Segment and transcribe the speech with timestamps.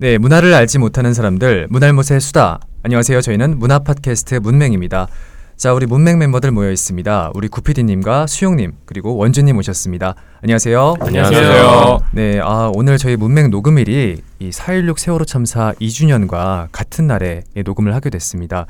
[0.00, 2.60] 네, 문화를 알지 못하는 사람들, 문알못의 수다.
[2.84, 3.20] 안녕하세요.
[3.20, 5.08] 저희는 문화 팟캐스트 문맹입니다.
[5.56, 7.32] 자, 우리 문맹 멤버들 모여 있습니다.
[7.34, 10.14] 우리 구피디님과 수용님 그리고 원주님 오셨습니다.
[10.40, 10.94] 안녕하세요.
[11.00, 11.98] 안녕하세요.
[12.12, 18.08] 네, 아 오늘 저희 문맹 녹음일이 이 4.16 세월호 참사 2주년과 같은 날에 녹음을 하게
[18.10, 18.66] 됐습니다.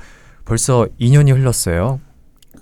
[0.46, 2.00] 벌써 2년이 흘렀어요.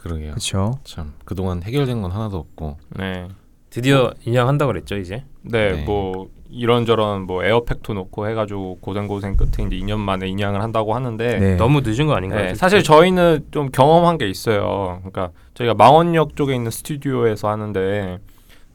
[0.01, 0.31] 그러게요.
[0.31, 0.81] 그렇죠.
[0.83, 3.29] 참 그동안 해결된 건 하나도 없고 네.
[3.71, 5.23] 드디어 인양한다 그랬죠 이제.
[5.43, 5.85] 네, 네.
[5.85, 11.57] 뭐 이런저런 뭐 에어팩도 놓고 해가지고 고생고생 끝에 이제 2년 만에 인양을 한다고 하는데 네.
[11.57, 12.47] 너무 늦은 거 아닌가요?
[12.47, 12.55] 네?
[12.55, 15.01] 사실 저희는 좀 경험한 게 있어요.
[15.01, 18.19] 그러니까 저희가 망원역 쪽에 있는 스튜디오에서 하는데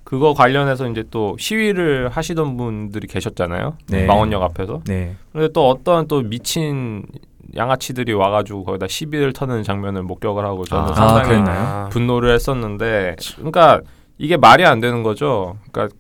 [0.04, 3.78] 그거 관련해서 이제 또 시위를 하시던 분들이 계셨잖아요.
[3.88, 4.06] 네.
[4.06, 4.82] 망원역 앞에서.
[4.86, 5.16] 네.
[5.32, 7.06] 근데 또 어떤 또 미친
[7.56, 11.90] 양아치들이 와가지고 거기다 시비를 터는 장면을 목격을 하고 저는 아, 상당히 그랬나요?
[11.90, 13.82] 분노를 했었는데 그러니까
[14.18, 15.58] 이게 말이 안 되는 거죠.
[15.72, 15.96] 그러니까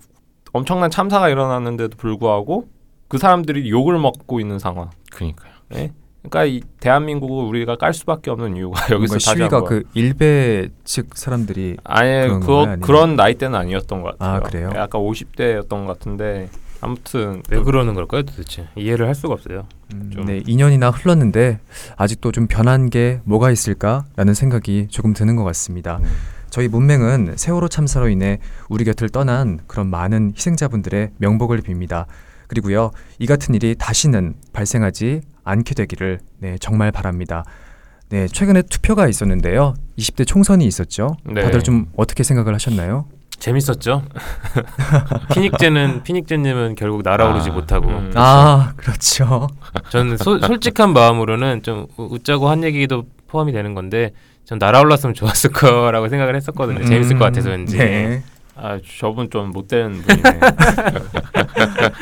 [0.54, 2.68] 엄청난 참사가 일어났는데도 불구하고
[3.08, 4.90] 그 사람들이 욕을 먹고 있는 상황.
[5.12, 5.52] 그니까요.
[5.76, 5.92] 예?
[6.24, 12.28] 그러니까 이 대한민국을 우리가 깔 수밖에 없는 이유가 여기서 시위가 그 일베 측 사람들이 아예
[12.28, 14.36] 그 그런 나이대는 아니었던 것 같아요.
[14.36, 14.70] 아, 그래요?
[14.76, 16.50] 약간 50대였던 것 같은데
[16.80, 18.68] 아무튼 왜 그러는 걸까요 도대체?
[18.76, 19.66] 이해를 할 수가 없어요.
[19.94, 21.60] 음, 좀- 네, 2년이나 흘렀는데
[21.98, 25.98] 아직도 좀 변한 게 뭐가 있을까라는 생각이 조금 드는 것 같습니다.
[26.04, 26.06] 음.
[26.52, 28.38] 저희 문맹은 세월호 참사로 인해
[28.70, 32.06] 우리 곁을 떠난 그런 많은 희생자분들의 명복을 빕니다.
[32.48, 37.46] 그리고요, 이 같은 일이 다시는 발생하지 않게 되기를 네, 정말 바랍니다.
[38.10, 39.74] 네, 최근에 투표가 있었는데요.
[39.98, 41.16] 20대 총선이 있었죠.
[41.24, 41.42] 네.
[41.42, 43.06] 다들 좀 어떻게 생각을 하셨나요?
[43.40, 44.04] 재밌었죠.
[45.34, 48.12] 피닉제는 피닉제님은 결국 날아오르지 아, 못하고 음.
[48.16, 49.48] 아, 그렇죠.
[49.90, 54.12] 저는 소, 솔직한 마음으로는 좀 우- 웃자고 한 얘기도 포함이 되는 건데
[54.52, 56.84] 전 날아올랐으면 좋았을 거라고 생각을 했었거든요.
[56.84, 57.78] 재밌을 것 같아서 왠지.
[57.78, 58.22] 네.
[58.53, 60.40] 아 저분 좀 못된 분이네.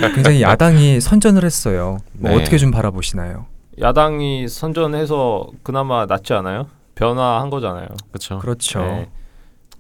[0.16, 2.00] 굉장히 야당이 선전을 했어요.
[2.14, 2.38] 뭐 네.
[2.38, 3.46] 어떻게 좀 바라보시나요?
[3.80, 6.66] 야당이 선전해서 그나마 낫지 않아요?
[6.96, 7.88] 변화한 거잖아요.
[8.10, 8.40] 그렇죠.
[8.40, 8.80] 그렇죠.
[8.80, 9.10] 네.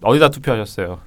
[0.03, 0.99] 어디다 투표하셨어요?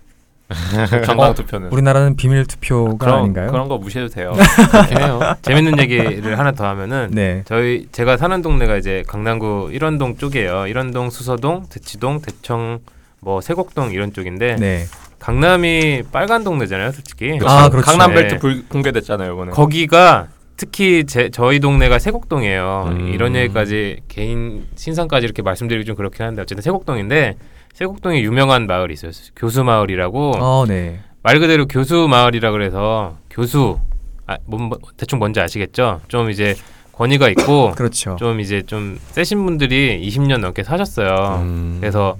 [1.07, 1.69] 정당 투표는.
[1.71, 3.51] 우리나라는 비밀 투표가 그런 아닌가요?
[3.51, 4.33] 그런 거 무시해도 돼요.
[4.71, 5.21] 그렇긴 해요.
[5.43, 7.43] 재밌는 얘기를 하나 더 하면은 네.
[7.47, 10.67] 저희 제가 사는 동네가 이제 강남구 일원동 쪽이에요.
[10.67, 12.81] 일원동, 수서동, 대치동, 대청,
[13.21, 14.85] 뭐 세곡동 이런 쪽인데 네.
[15.19, 17.39] 강남이 빨간 동네잖아요, 솔직히.
[17.45, 17.87] 아, 그렇죠.
[17.87, 18.41] 강남 벨트 네.
[18.41, 19.53] 불, 공개됐잖아요 이번에.
[19.53, 20.27] 거기가
[20.57, 22.85] 특히 제, 저희 동네가 세곡동이에요.
[22.89, 23.09] 음.
[23.15, 27.37] 이런 얘기까지 개인 신상까지 이렇게 말씀드리기 좀 그렇긴 한데 어쨌든 세곡동인데
[27.73, 29.13] 세곡동에 유명한 마을이 있어요.
[29.35, 31.01] 교수 마을이라고 어, 네.
[31.23, 33.79] 말 그대로 교수 마을이라 그래서 교수
[34.27, 36.01] 아, 뭔, 뭐, 대충 뭔지 아시겠죠?
[36.09, 36.55] 좀 이제
[36.93, 38.17] 권위가 있고 그렇죠.
[38.17, 41.41] 좀 이제 좀 세신 분들이 20년 넘게 사셨어요.
[41.43, 41.79] 음.
[41.81, 42.17] 그래서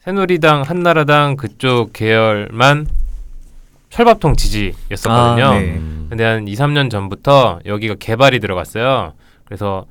[0.00, 2.86] 새누리당, 한나라당 그쪽 계열만
[3.90, 5.44] 철밥통 지지였었거든요.
[5.44, 5.74] 아, 네.
[5.76, 6.06] 음.
[6.08, 9.12] 근데 한 2, 3년 전부터 여기가 개발이 들어갔어요.
[9.44, 9.86] 그래서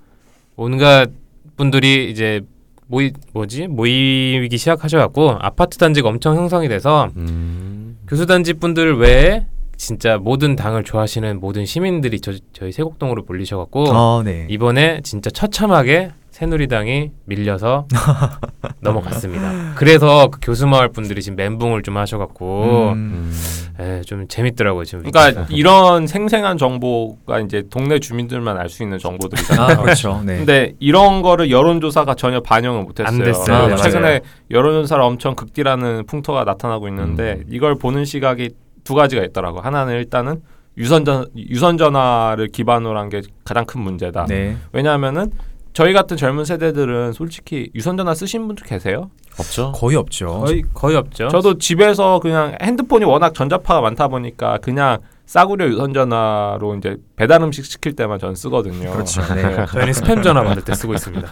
[0.56, 1.10] 온갖
[1.56, 2.42] 분들이 이제
[2.88, 7.98] 모이 뭐지 모이기 시작하셔갖고 아파트 단지가 엄청 형성이 돼서 음.
[8.08, 14.24] 교수 단지 분들 외에 진짜 모든 당을 좋아하시는 모든 시민들이 저, 저희 세곡동으로 몰리셔갖고 어,
[14.24, 14.48] 네.
[14.50, 16.12] 이번에 진짜 처참하게
[16.42, 17.88] 새누리당이 밀려서
[18.82, 19.74] 넘어갔습니다.
[19.76, 23.74] 그래서 그 교수마을 분들이 지금 멘붕을 좀 하셔갖고 음, 음.
[23.80, 25.10] 에, 좀 재밌더라고요 지금.
[25.10, 29.78] 그러니까 이런 생생한 정보가 이제 동네 주민들만 알 수 있는 정보들이잖아요.
[29.80, 30.22] 아, 그렇죠.
[30.24, 30.38] 네.
[30.38, 33.08] 근데 이런 거를 여론조사가 전혀 반영을 못했어요.
[33.18, 33.56] 안 됐어요.
[33.56, 33.78] 아, 맞아요.
[33.78, 34.22] 최근에
[34.52, 37.46] 여론조사를 엄청 극딜하는 풍토가 나타나고 있는데 음.
[37.50, 38.52] 이걸 보는 시각이
[38.84, 39.60] 두 가지가 있더라고.
[39.62, 40.42] 하나는 일단은
[40.78, 44.28] 유선 전 유선 전화를 기반으로 한 게 가장 큰 문제다.
[44.30, 44.56] 네.
[44.72, 45.32] 왜냐하면은
[45.78, 49.12] 저희 같은 젊은 세대들은 솔직히 유선전화 쓰신 분들 계세요?
[49.38, 49.74] 없죠.
[49.74, 50.40] 거의 없죠.
[50.44, 51.28] 거의 거의 없죠.
[51.28, 57.96] 저도 집에서 그냥 핸드폰이 워낙 전자파가 많다 보니까 그냥 싸구려 유선전화로 이제 배달 음식 시킬
[57.96, 58.92] 때만 전 쓰거든요.
[58.92, 59.22] 그렇죠.
[59.36, 59.44] 네.
[59.72, 61.32] 저희는 스팸 전화 받을 때 쓰고 있습니다.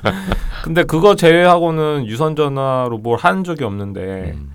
[0.63, 4.51] 근데 그거 제외하고는 유선전화로 뭘 한 적이 없는데 음.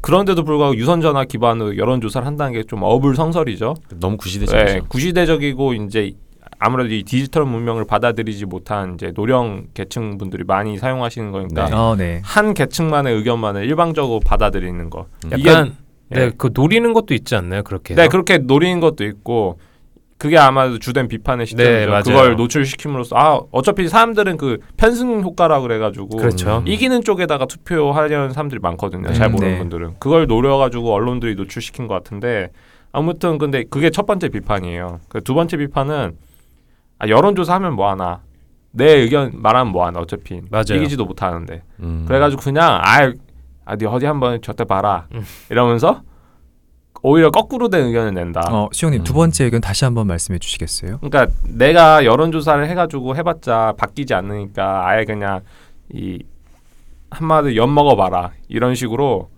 [0.00, 3.74] 그런데도 불구하고 유선전화 기반으로 여론조사를 한다는 게 좀 어불성설이죠.
[4.00, 4.64] 너무 구시대적이죠.
[4.66, 6.10] 네, 구시대적이고 이제
[6.64, 11.74] 아무래도 이 디지털 문명을 받아들이지 못한 이제 노령 계층 분들이 많이 사용하시는 거니까 네.
[11.74, 12.20] 어, 네.
[12.24, 15.06] 한 계층만의 의견만을 일방적으로 받아들이는 거.
[15.24, 15.30] 음.
[15.32, 15.74] 약간
[16.12, 16.16] 예.
[16.16, 17.62] 네, 그 노리는 것도 있지 않나요?
[17.62, 17.94] 그렇게.
[17.94, 19.58] 네 그렇게 노리는 것도 있고
[20.18, 21.72] 그게 아마도 주된 비판의 시점이죠.
[21.72, 22.02] 네, 맞아요.
[22.04, 26.58] 그걸 노출시킴으로써 아 어차피 사람들은 그 편승 효과라 그래가지고 그렇죠.
[26.58, 26.68] 음.
[26.68, 29.12] 이기는 쪽에다가 투표하려는 사람들이 많거든요.
[29.14, 29.58] 잘 음, 모르는 네.
[29.58, 32.50] 분들은 그걸 노려가지고 언론들이 노출시킨 것 같은데
[32.92, 35.00] 아무튼 근데 그게 첫 번째 비판이에요.
[35.08, 36.12] 그 두 번째 비판은
[37.02, 38.20] 아, 여론조사 하면 뭐 하나
[38.70, 40.76] 내 의견 말하면 뭐 하나 어차피 맞아요.
[40.76, 42.04] 이기지도 못하는데 음.
[42.06, 43.12] 그래가지고 그냥 아,
[43.64, 45.22] 아, 네 어디 한번 저때 봐라 음.
[45.50, 46.02] 이러면서
[47.02, 48.42] 오히려 거꾸로 된 의견을 낸다.
[48.48, 49.16] 어, 수영님 두 음.
[49.16, 50.98] 번째 의견 다시 한번 말씀해 주시겠어요?
[50.98, 55.40] 그러니까 내가 여론조사를 해가지고 해봤자 바뀌지 않으니까 아예 그냥
[55.92, 56.22] 이
[57.10, 59.31] 한마디 엿 먹어봐라 이런 식으로 아,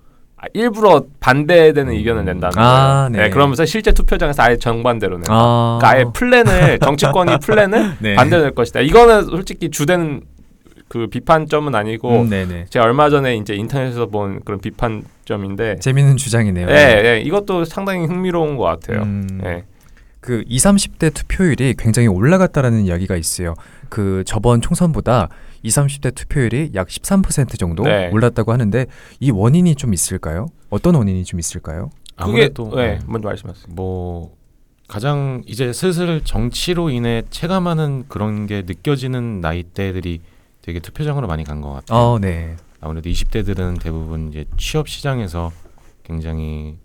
[0.52, 3.08] 일부러 반대되는 의견을 낸다는 아, 거예요.
[3.11, 3.19] 네.
[3.25, 3.31] 네.
[3.31, 5.32] 그러면서 실제 투표장에서 아예 정반대로 낸다.
[5.32, 8.14] 아, 그러니까 아예 플랜을 정치권이 플랜을 네.
[8.14, 8.81] 반대될 것이다.
[8.81, 10.23] 이거는 솔직히 주된
[10.88, 12.67] 그 비판점은 아니고 음, 네네.
[12.70, 16.69] 제가 얼마 전에 이제 인터넷에서 본 그런 비판점인데, 재밌는 주장이네요.
[16.69, 19.02] 예, 예, 이것도 상당히 흥미로운 것 같아요.
[19.02, 19.64] 음, 예,
[20.24, 23.52] 그 20, 30대 투표율이 굉장히 올라갔다라는 이야기가 있어요.
[23.90, 25.28] 그 저번 총선보다
[25.62, 28.08] 20, 30대 투표율이 약 13% 정도 네.
[28.10, 28.86] 올랐다고 하는데
[29.20, 30.46] 이 원인이 좀 있을까요?
[30.70, 31.90] 어떤 원인이 좀 있을까요?
[32.16, 32.98] 그게 아무래도 예, 네.
[33.04, 33.66] 먼저 말씀하세요.
[33.74, 34.34] 뭐
[34.88, 40.22] 가장 이제 슬슬 정치로 인해 체감하는 그런 게 느껴지는 나이대들이
[40.62, 41.98] 되게 투표장으로 많이 간 것 같아요.
[41.98, 42.56] 어, 네.
[42.80, 45.52] 아무래도 20대들은 대부분 이제 취업 시장에서
[46.02, 46.78] 굉장히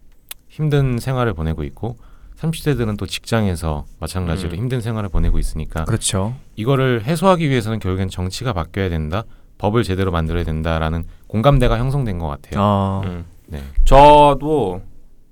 [0.49, 1.95] 힘든 생활을 보내고 있고
[2.39, 4.57] 30대들은 또 직장에서 마찬가지로 음.
[4.57, 6.35] 힘든 생활을 보내고 있으니까 그렇죠.
[6.55, 9.23] 이거를 해소하기 위해서는 결국엔 정치가 바뀌어야 된다.
[9.57, 12.63] 법을 제대로 만들어야 된다라는 공감대가 형성된 것 같아요.
[12.63, 13.25] 아, 음.
[13.47, 13.61] 네.
[13.83, 14.81] 저도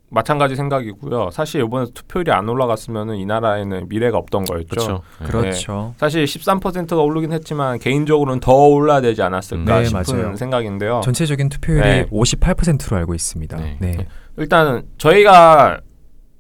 [0.10, 1.32] 마찬가지 생각이고요.
[1.32, 4.68] 사실 이번에 투표율이 안 올라갔으면 이 나라에는 미래가 없던 거였죠.
[4.68, 5.02] 그렇죠.
[5.20, 5.28] 네.
[5.28, 5.94] 그렇죠.
[5.98, 10.36] 사실 13%가 오르긴 했지만 개인적으로는 더 올라야 되지 않았을까 네, 싶은 맞아요.
[10.36, 11.02] 생각인데요.
[11.04, 12.06] 전체적인 투표율이 네.
[12.08, 13.58] 58%로 알고 있습니다.
[13.58, 13.78] 네.
[13.80, 14.08] 네.
[14.38, 15.82] 일단은 저희가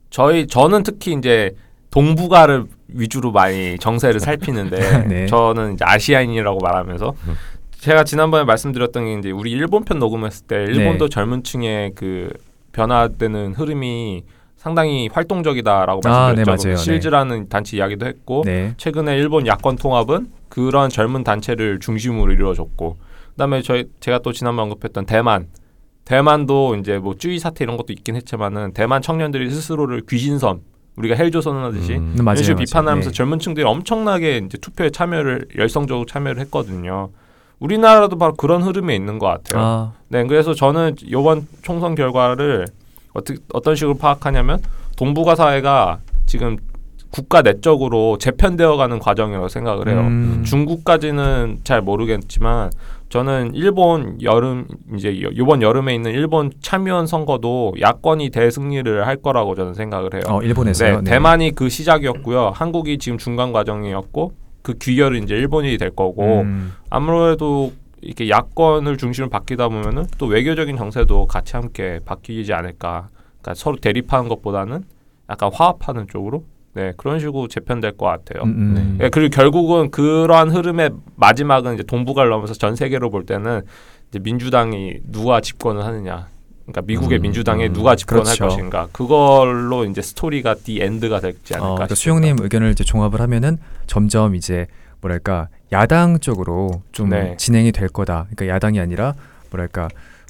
[0.09, 1.55] 저희 저는 특히 이제
[1.91, 5.25] 동북아를 위주로 많이 정세를 살피는데 네.
[5.27, 7.33] 저는 이제 아시아인이라고 말하면서 음.
[7.79, 11.09] 제가 지난번에 말씀드렸던 게 이제 우리 일본 편 녹음했을 때 일본도 네.
[11.09, 12.29] 젊은 층의 그
[12.71, 14.23] 변화되는 흐름이
[14.55, 16.67] 상당히 활동적이다라고 아, 네, 말씀드렸죠.
[16.67, 16.77] 맞아요.
[16.77, 18.73] 실즈라는 단체 이야기도 했고 네.
[18.77, 22.97] 최근에 일본 야권 통합은 그런 젊은 단체를 중심으로 이루어졌고
[23.31, 25.47] 그다음에 저희 제가 또 지난번 언급했던 대만
[26.07, 30.61] 대만도 이제 뭐 쭈이 사태 이런 것도 있긴 했지만은 대만 청년들이 스스로를 귀신섬
[30.95, 32.13] 우리가 헬조 선언하듯이 음.
[32.15, 32.35] 네, 맞아요.
[32.35, 32.65] 이런 식으로 맞아요.
[32.65, 33.13] 비판하면서 네.
[33.13, 37.09] 젊은 층들이 엄청나게 이제 투표에 참여를 열성적으로 참여를 했거든요.
[37.59, 39.61] 우리나라도 바로 그런 흐름에 있는 것 같아요.
[39.61, 42.67] 아, 네, 그래서 저는 이번 총선 결과를
[43.13, 44.61] 어떻게 어떤 식으로 파악하냐면
[44.95, 46.55] 동북아 사회가 지금
[47.09, 49.99] 국가 내적으로 재편되어가는 과정이라고 생각을 해요.
[50.01, 52.69] 음, 중국까지는 잘 모르겠지만
[53.09, 59.55] 저는 일본 여름 이제 여- 이번 여름에 있는 일본 참의원 선거도 야권이 대승리를 할 거라고
[59.55, 60.23] 저는 생각을 해요.
[60.27, 61.01] 어, 일본에서요.
[61.01, 62.51] 네, 대만이 그 시작이었고요.
[62.53, 67.71] 한국이 지금 중간 과정이었고 그 귀결은 이제 일본이 될 거고 음, 아무래도
[68.01, 73.07] 이렇게 야권을 중심으로 바뀌다 보면은 또 외교적인 정세도 같이 함께 바뀌지 않을까.
[73.41, 74.83] 그러니까 서로 대립하는 것보다는
[75.29, 76.43] 약간 화합하는 쪽으로
[76.77, 78.43] 네 그런 식으로 재편될 것 같아요.
[78.43, 78.99] 음, 음.
[79.01, 83.63] 예, 그리고 결국은 그러한 흐름의 마지막은 이제 동북아를 넘어서 전 세계로 볼 때는
[84.09, 86.27] 이제 민주당이 누가 집권을 하느냐.
[86.67, 88.43] 그러니까 미국의 음, 민주당에 음, 누가 집권할 그렇죠.
[88.47, 88.89] 것인가.
[88.91, 91.65] 그걸로 이제 스토리가 the end가 될지 않을까.
[91.67, 92.21] 어, 그러니까 싶습니다.
[92.21, 93.57] 수영님 의견을 이제 종합을 하면은
[93.87, 94.67] 점점 이제
[95.01, 97.35] 뭐랄까 야당 쪽으로 좀 네.
[97.37, 98.27] 진행이 될 거다.
[98.29, 99.15] 그러니까 야당이 아니라
[99.49, 99.87] 뭐랄까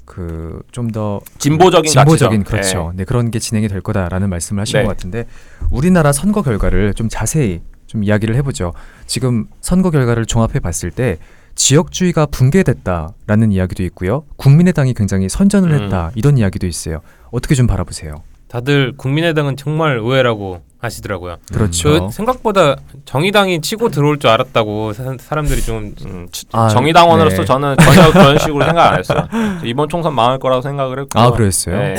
[0.07, 2.77] 그 좀 더 진보적인 진보적인 가치죠.
[2.77, 2.93] 그렇죠.
[2.95, 3.03] 네.
[3.03, 4.83] 그런 게 진행이 될 거다라는 말씀을 하신 네.
[4.83, 5.25] 것 같은데
[5.69, 8.73] 우리나라 선거 결과를 좀 자세히 좀 이야기를 해보죠.
[9.05, 11.17] 지금 선거 결과를 종합해 봤을 때
[11.55, 14.23] 지역주의가 붕괴됐다라는 이야기도 있고요.
[14.37, 15.83] 국민의당이 굉장히 선전을 음.
[15.83, 17.01] 했다 이런 이야기도 있어요.
[17.31, 18.23] 어떻게 좀 바라보세요?
[18.47, 21.37] 다들 국민의당은 정말 의외라고 하시더라고요.
[21.51, 21.99] 그렇죠.
[21.99, 22.75] 저 생각보다
[23.05, 27.45] 정의당이 치고 들어올 줄 알았다고 사, 사람들이 좀 음, 치- 아, 정의당원으로서 네.
[27.45, 29.27] 저는 전혀 그런 식으로 생각 안 했어요.
[29.65, 31.23] 이번 총선 망할 거라고 생각을 했고요.
[31.23, 31.77] 아 그랬어요.
[31.77, 31.95] 네.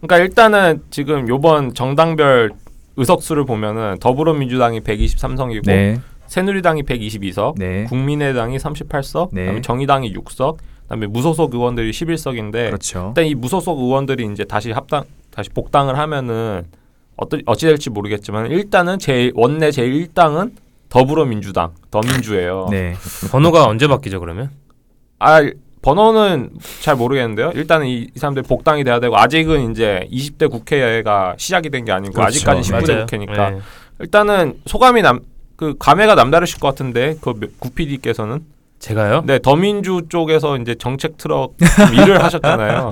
[0.00, 2.52] 그러니까 일단은 지금 요번 정당별
[2.96, 9.42] 의석수를 보면은 더불어민주당이 123석이고 네, 새누리당이 122석, 네, 국민의당이 38석, 네.
[9.42, 13.06] 그다음에 정의당이 6석, 그다음에 무소속 의원들이 11석인데 그렇죠.
[13.08, 15.04] 일단 이 무소속 의원들이 이제 다시 합당
[15.38, 16.64] 다시 복당을 하면은
[17.16, 20.50] 어떠, 어찌 될지 모르겠지만 일단은 제 원내 제 1당은
[20.88, 22.66] 더불어민주당, 더민주예요.
[22.72, 22.94] 네,
[23.30, 24.50] 번호가 언제 바뀌죠 그러면?
[25.20, 25.40] 아
[25.80, 27.52] 번호는 잘 모르겠는데요.
[27.54, 32.14] 일단은 이, 이 사람들 복당이 돼야 되고 아직은 이제 20대 국회가 시작이 된 게 아니고
[32.14, 32.26] 그렇죠.
[32.30, 33.06] 아직까지 19대 맞아요.
[33.06, 33.60] 국회니까 네.
[34.00, 35.20] 일단은 소감이 남
[35.54, 38.44] 그 감회가 남다르실 것 같은데 그 구PD께서는
[38.78, 39.22] 제가요?
[39.26, 42.90] 네 더민주 쪽에서 이제 정책 트럭 좀 일을 하셨잖아요.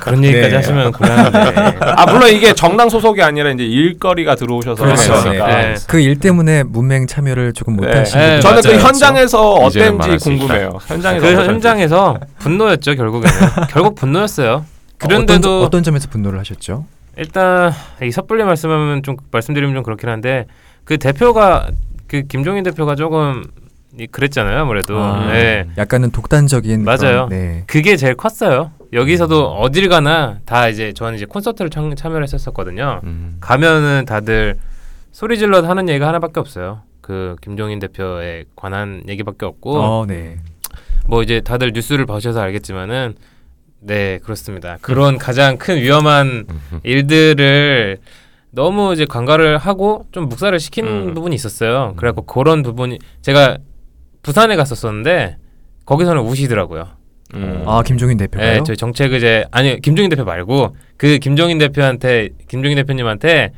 [0.00, 0.56] 그런 얘기까지 네.
[0.56, 1.78] 하시면 곤란한데.
[1.80, 5.12] 아 물론 이게 정당 소속이 아니라 이제 일거리가 들어오셔서 그렇죠.
[5.20, 5.46] 그러니까.
[5.46, 5.74] 네.
[5.86, 7.86] 그일 때문에 문맹 참여를 조금 네.
[7.88, 8.80] 네, 분들 저는 그 맞아요.
[8.80, 10.24] 현장에서 이제는 어땠는지.
[10.24, 10.78] 궁금해요.
[10.86, 11.44] 현장에서 그.
[11.44, 13.36] 현장에서 분노였죠 결국에는.
[13.70, 14.64] 결국 분노였어요.
[14.98, 16.86] 그런데도 어떤, 어떤 점에서 분노를 하셨죠?
[17.18, 20.46] 일단 이 섣불리 말씀하면 좀 말씀드리면 좀 그렇긴 한데
[20.84, 21.68] 그 대표가
[22.08, 23.44] 그 김종인 대표가 조금
[24.10, 24.98] 그랬잖아요 아무래도.
[24.98, 25.32] 아.
[25.32, 25.66] 네.
[25.78, 26.98] 약간은 독단적인 맞아요.
[26.98, 27.64] 그런, 네.
[27.66, 28.72] 그게 제일 컸어요.
[28.92, 33.00] 여기서도 어딜 가나 다 이제 저는 이제 콘서트를 참, 참여를 했었었거든요.
[33.04, 33.38] 음.
[33.40, 34.58] 가면은 다들
[35.12, 36.82] 소리 질러 하는 얘기가 하나밖에 없어요.
[37.00, 40.36] 그 김종인 대표에 관한 얘기밖에 없고 어, 네.
[41.06, 43.14] 뭐 이제 다들 뉴스를 보셔서 알겠지만은
[43.80, 44.78] 네 그렇습니다.
[44.80, 46.46] 그런 가장 큰 위험한
[46.82, 47.98] 일들을
[48.50, 51.14] 너무 이제 관가를 하고 좀 묵살을 시킨 음.
[51.14, 51.94] 부분이 있었어요.
[51.96, 53.58] 그래갖고 그런 부분이 제가
[54.26, 55.36] 부산에 갔었었는데
[55.84, 56.88] 거기서는 우시더라고요.
[57.34, 57.62] 음.
[57.64, 58.52] 아 김종인 대표가요?
[58.54, 63.52] 네, 저희 정책 의제 아니 김종인 대표 말고 그 김종인 대표한테 김종인 대표님한테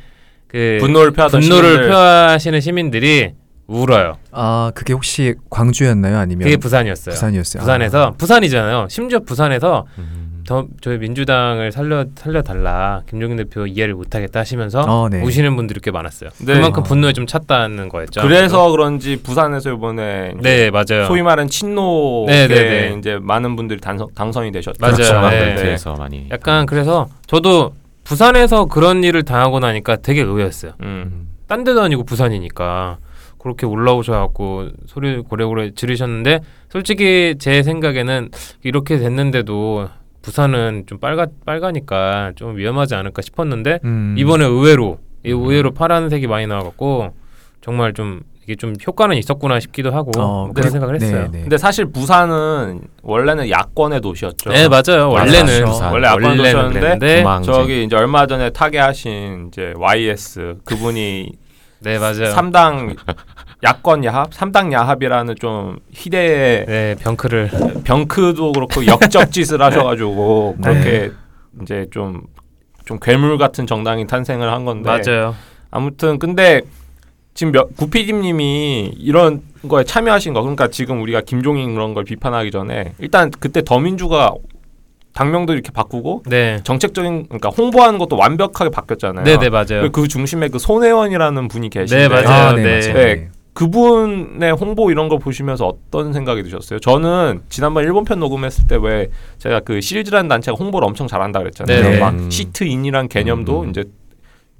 [0.47, 1.89] 그 분노를 표하던 분노를 시민들.
[1.89, 3.33] 표하시는 시민들이
[3.67, 4.19] 울어요.
[4.31, 6.19] 아 그게 혹시 광주였나요?
[6.19, 7.15] 아니면 그게 부산이었어요.
[7.15, 7.61] 부산이었어요.
[7.63, 8.89] 부산에서 부산이잖아요.
[8.91, 10.28] 심지어 부산에서 음.
[10.49, 15.21] 더 저희 민주당을 살려 살려 달라 김종인 대표 이해를 못하겠다 하시면서 아, 어, 네.
[15.23, 16.31] 우시는 분들이 꽤 많았어요.
[16.39, 16.55] 네.
[16.55, 16.85] 그만큼 아.
[16.85, 18.23] 분노에 좀 찼다는 거였죠.
[18.23, 21.05] 그래서 그런지 부산에서 이번에 네 맞아요.
[21.07, 22.97] 소위 말하는 친노 네, 계 네, 네.
[22.99, 24.79] 이제 많은 분들이 당선, 당선이 되셨죠.
[24.81, 24.97] 맞아요.
[24.97, 25.21] 그렇죠.
[25.29, 25.45] 네.
[25.45, 27.75] 멘트에서 많이 약간 그래서 저도
[28.05, 30.73] 부산에서 그런 일을 당하고 나니까 되게 의외였어요.
[30.81, 30.87] 음.
[30.87, 31.29] 음.
[31.47, 32.97] 딴 데도 아니고 부산이니까
[33.39, 36.41] 그렇게 올라오셔갖고 소리 고래고래 지르셨는데
[36.71, 38.31] 솔직히 제 생각에는
[38.63, 39.89] 이렇게 됐는데도
[40.29, 44.15] 부산은 좀 빨가 빨가니까 좀 위험하지 않을까 싶었는데 음.
[44.19, 47.15] 이번에 의외로 이 의외로 파란색이 많이 나와갖고
[47.63, 51.23] 정말 좀 이게 좀 효과는 있었구나 싶기도 하고 어, 그런 그래- 생각을 했어요.
[51.25, 51.41] 네, 네.
[51.41, 54.51] 근데 사실 부산은 원래는 야권의 도시였죠.
[54.51, 55.09] 네 맞아요.
[55.11, 55.93] 원래는 부산.
[55.93, 61.33] 원래 야권 도시였는데 저기 이제 얼마 전에 타계하신 이제 YS 그분이
[61.81, 62.31] 네 맞아요.
[62.33, 62.97] 삼당
[63.63, 67.51] 야권 야합, 삼당 야합이라는 좀 희대의 네 병크를
[67.85, 70.71] 병크도 그렇고 역적 짓을 하셔가지고 네.
[70.71, 71.11] 그렇게
[71.63, 75.35] 이제 좀좀 괴물 같은 정당이 탄생을 한 건데 맞아요.
[75.71, 76.63] 아무튼 근데
[77.35, 82.95] 지금 몇, 구피디님이 이런 거에 참여하신 거 그러니까 지금 우리가 김종인 그런 걸 비판하기 전에
[82.99, 84.35] 일단 그때 더민주가
[85.19, 86.61] 당명도 이렇게 바꾸고 네.
[86.63, 89.25] 정책적인 그러니까 홍보하는 것도 완벽하게 바뀌었잖아요.
[89.25, 89.91] 네 네 맞아요.
[89.91, 92.29] 그 중심에 그 손혜원이라는 분이 계신데 네, 맞아요.
[92.29, 92.93] 아, 네, 네.
[92.93, 92.95] 맞아요.
[92.95, 93.29] 네.
[93.53, 96.79] 그분의 홍보 이런 거 보시면서 어떤 생각이 드셨어요?
[96.79, 99.09] 저는 지난번 일본 편 녹음했을 때 왜
[99.39, 101.83] 제가 그 시리즈라는 단체가 홍보를 엄청 잘한다 그랬잖아요.
[101.83, 101.99] 네, 네.
[101.99, 102.31] 막 음.
[102.31, 103.71] 시트인이란 개념도 음.
[103.71, 103.85] 이제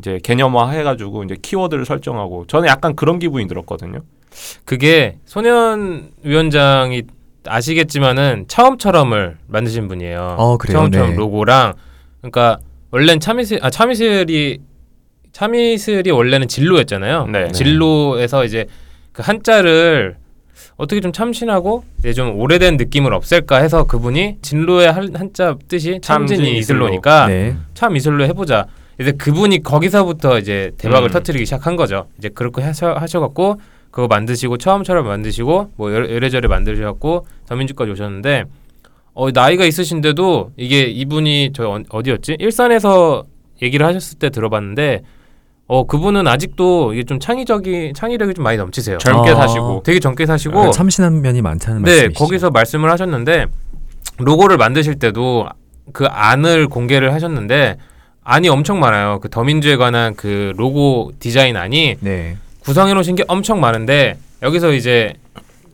[0.01, 4.01] 이제 개념화 해가지고 이제 키워드를 설정하고 저는 약간 그런 기분이 들었거든요.
[4.65, 7.03] 그게 손현 위원장이
[7.47, 10.37] 아시겠지만은 처음처럼을 만드신 분이에요.
[10.39, 10.79] 어, 그래요?
[10.79, 11.17] 처음처럼 네.
[11.17, 11.75] 로고랑
[12.21, 12.59] 그러니까
[12.91, 14.59] 원래는 참이슬 아 참이슬이
[15.33, 17.27] 참이슬이 원래는 진로였잖아요.
[17.27, 17.53] 네.
[17.53, 18.67] 진로에서 이제
[19.13, 20.17] 그 한자를
[20.77, 26.39] 어떻게 좀 참신하고 이제 좀 오래된 느낌을 없앨까 해서 그분이 진로의 한, 한자 뜻이 참진
[26.39, 27.57] 참진 이슬로니까 네.
[27.75, 28.67] 참 이슬로 해보자.
[29.01, 31.13] 이제 그분이 거기서부터 이제 대박을 음.
[31.13, 32.07] 터트리기 시작한 거죠.
[32.19, 38.45] 이제 그렇게 하셔, 하셔갖고 그거 만드시고 처음처럼 만드시고 뭐 여러- 이래저래 만드셔갖고 더민주까지 오셨는데
[39.15, 43.25] 어 나이가 있으신데도 이게 이분이 저 어- 어디였지 일산에서
[43.63, 45.03] 얘기를 하셨을 때 들어봤는데
[45.67, 48.99] 어 그분은 아직도 이게 좀 창의적인 창의력이 좀 많이 넘치세요.
[48.99, 49.35] 젊게 아.
[49.37, 52.25] 사시고 되게 젊게 사시고 참신한 면이 많다는 네, 말씀이시죠.
[52.25, 53.47] 거기서 말씀을 하셨는데
[54.19, 55.47] 로고를 만드실 때도
[55.93, 57.77] 그 안을 공개를 하셨는데
[58.23, 59.21] 안이 엄청 많아요.
[59.21, 62.37] 그 더민주에 관한 그 로고 디자인 안이 네.
[62.69, 65.15] 구성해 놓으신 게 엄청 많은데 여기서 이제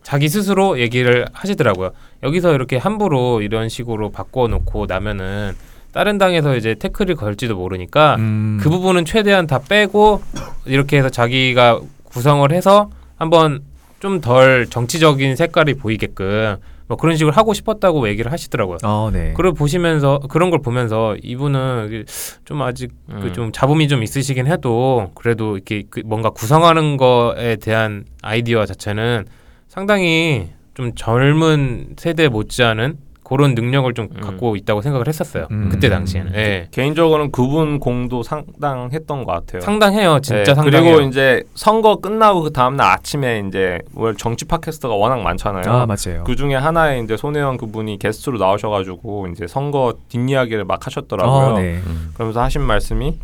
[0.04, 1.90] 자기 스스로 얘기를 하시더라고요.
[2.22, 5.54] 여기서 이렇게 함부로 이런 식으로 바꿔 놓고 나면은
[5.90, 8.60] 다른 당에서 이제 태클을 걸지도 모르니까 음.
[8.62, 10.22] 그 부분은 최대한 다 빼고
[10.66, 13.62] 이렇게 해서 자기가 구성을 해서 한번
[13.98, 18.78] 좀 덜 정치적인 색깔이 보이게끔 뭐 그런 식으로 하고 싶었다고 얘기를 하시더라고요.
[18.84, 19.30] 어, 네.
[19.30, 22.04] 그걸 보시면서 그런 걸 보면서 이분은
[22.44, 23.20] 좀 아직 음.
[23.20, 29.24] 그좀 자부미 좀 있으시긴 해도 그래도 이렇게 그 뭔가 구성하는 거에 대한 아이디어 자체는
[29.68, 34.20] 상당히 좀 젊은 세대 못지않은 그런 능력을 좀 음.
[34.20, 35.48] 갖고 있다고 생각을 했었어요.
[35.50, 35.70] 음.
[35.72, 36.34] 그때 당시에는.
[36.34, 36.68] 예.
[36.70, 39.62] 개인적으로는 그분 공도 상당했던 것 같아요.
[39.62, 40.20] 상당해요.
[40.20, 40.96] 진짜 네, 상당해요.
[40.96, 45.64] 그리고 이제 선거 끝나고 그 다음날 아침에 이제 월 정치 팟캐스트가 워낙 많잖아요.
[45.66, 46.24] 아, 맞아요.
[46.24, 51.54] 그 중에 하나에 이제 손혜원 그분이 게스트로 나오셔가지고 이제 선거 뒷이야기를 막 하셨더라고요.
[51.54, 51.80] 어, 네.
[51.86, 52.10] 음.
[52.14, 53.18] 그러면서 하신 말씀이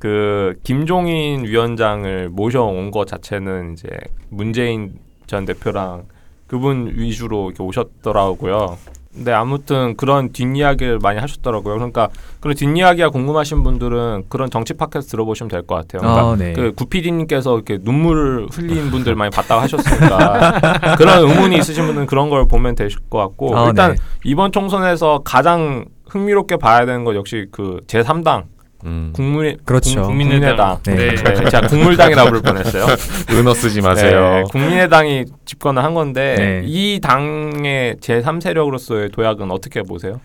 [0.00, 3.88] 그 김종인 위원장을 모셔온 것 자체는 이제
[4.28, 6.04] 문재인 전 대표랑
[6.46, 8.76] 그분 위주로 이렇게 오셨더라고요.
[9.14, 11.74] 근데 아무튼 그런 뒷이야기를 많이 하셨더라고요.
[11.74, 12.08] 그러니까
[12.40, 16.00] 그런 뒷이야기가 궁금하신 분들은 그런 정치 팟캐스트 들어보시면 될 것 같아요.
[16.00, 16.52] 그러니까 아, 네.
[16.52, 22.46] 그 구피디님께서 이렇게 눈물을 흘린 분들 많이 봤다고 하셨으니까 그런 의문이 있으신 분은 그런 걸
[22.48, 23.98] 보면 되실 것 같고 아, 일단 네.
[24.24, 28.44] 이번 총선에서 가장 흥미롭게 봐야 되는 건 역시 그 제3당
[28.84, 29.12] 음.
[29.14, 30.02] 국민 그렇죠.
[30.02, 30.94] 국, 민의당 네.
[30.94, 31.16] 네.
[31.50, 32.84] 제가 국물당이라 부를 뻔했어요.
[33.30, 34.20] 은어 쓰지 마세요.
[34.20, 36.62] 네, 국민의당이 집권을 한 건데 네.
[36.66, 40.20] 이 당의 제 3세력으로서의 도약은 어떻게 보세요?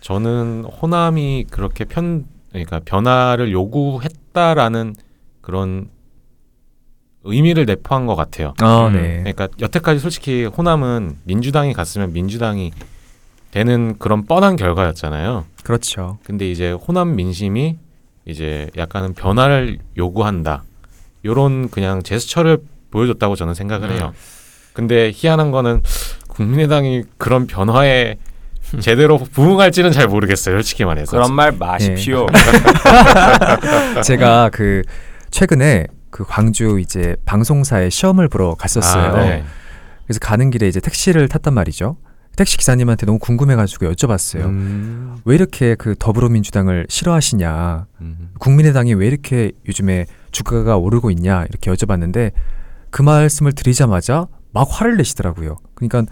[0.00, 4.94] 저는 호남이 그렇게 편 그러니까 변화를 요구했다라는
[5.40, 5.88] 그런
[7.24, 8.52] 의미를 내포한 것 같아요.
[8.60, 8.94] 아, 음.
[8.94, 9.18] 네.
[9.18, 12.72] 그러니까 여태까지 솔직히 호남은 민주당이 갔으면 민주당이
[13.52, 15.44] 되는 그런 뻔한 결과였잖아요.
[15.62, 16.18] 그렇죠.
[16.24, 17.78] 근데 이제 호남 민심이
[18.24, 20.62] 이제 약간은 변화를 요구한다.
[21.24, 22.58] 요런 그냥 제스처를
[22.90, 23.96] 보여줬다고 저는 생각을 음.
[23.96, 24.14] 해요.
[24.72, 25.82] 근데 희한한 거는
[26.28, 28.16] 국민의당이 그런 변화에
[28.80, 30.56] 제대로 부응할지는 잘 모르겠어요.
[30.56, 31.10] 솔직히 말해서.
[31.10, 32.26] 그런 말 마십시오.
[34.04, 34.82] 제가 그
[35.30, 39.12] 최근에 그 광주 이제 방송사에 시험을 보러 갔었어요.
[39.12, 39.44] 아, 네.
[40.06, 41.96] 그래서 가는 길에 이제 택시를 탔단 말이죠.
[42.36, 44.44] 택시 기사님한테 너무 궁금해가지고 여쭤봤어요.
[44.44, 47.86] 음, 왜 이렇게 그 더불어민주당을 싫어하시냐?
[48.00, 48.30] 음.
[48.38, 51.44] 국민의당이 왜 이렇게 요즘에 주가가 오르고 있냐?
[51.44, 52.32] 이렇게 여쭤봤는데
[52.90, 55.58] 그 말씀을 드리자마자 막 화를 내시더라고요.
[55.74, 56.04] 그러니까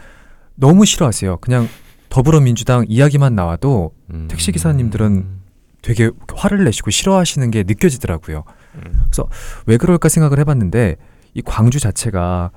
[0.55, 1.39] 너무 싫어하세요.
[1.39, 1.69] 그냥
[2.11, 4.29] 더불어민주당 이야기만 나와도 음.
[4.29, 5.41] 택시 기사님들은
[5.83, 8.45] 되게 화를 내시고 싫어하시는 게 느껴지더라고요.
[8.75, 9.03] 음.
[9.05, 9.29] 그래서
[9.67, 10.97] 왜 그럴까 생각을 해봤는데
[11.35, 12.51] 이 광주 자체가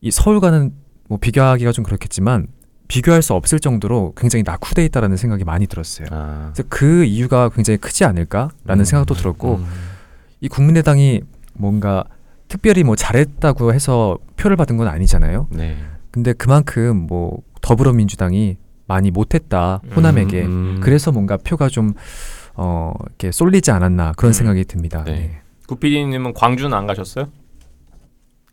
[0.00, 0.72] 이 서울과는
[1.08, 2.46] 뭐 비교하기가 좀 그렇겠지만
[2.88, 6.08] 비교할 수 없을 정도로 굉장히 낙후돼 있다라는 생각이 많이 들었어요.
[6.10, 6.50] 아.
[6.54, 8.84] 그래서 그 이유가 굉장히 크지 않을까라는 음.
[8.84, 9.66] 생각도 들었고 음.
[10.40, 11.22] 이 국민의당이
[11.54, 12.04] 뭔가
[12.48, 15.48] 특별히 뭐 잘했다고 해서 표를 받은 건 아니잖아요.
[15.50, 15.76] 네.
[16.10, 20.80] 근데 그만큼 뭐 더불어민주당이 많이 못했다 호남에게 음.
[20.80, 21.94] 그래서 뭔가 표가 좀
[22.54, 24.32] 어, 이렇게 쏠리지 않았나 그런 음.
[24.32, 25.02] 생각이 듭니다.
[25.04, 25.12] 네.
[25.12, 25.40] 네.
[25.66, 27.28] 구피디님은 광주는 안 가셨어요?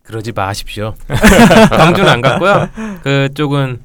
[0.02, 0.96] 그러지 마십시오.
[1.70, 2.70] 광주는 안 갔고요.
[3.04, 3.80] 그쪽은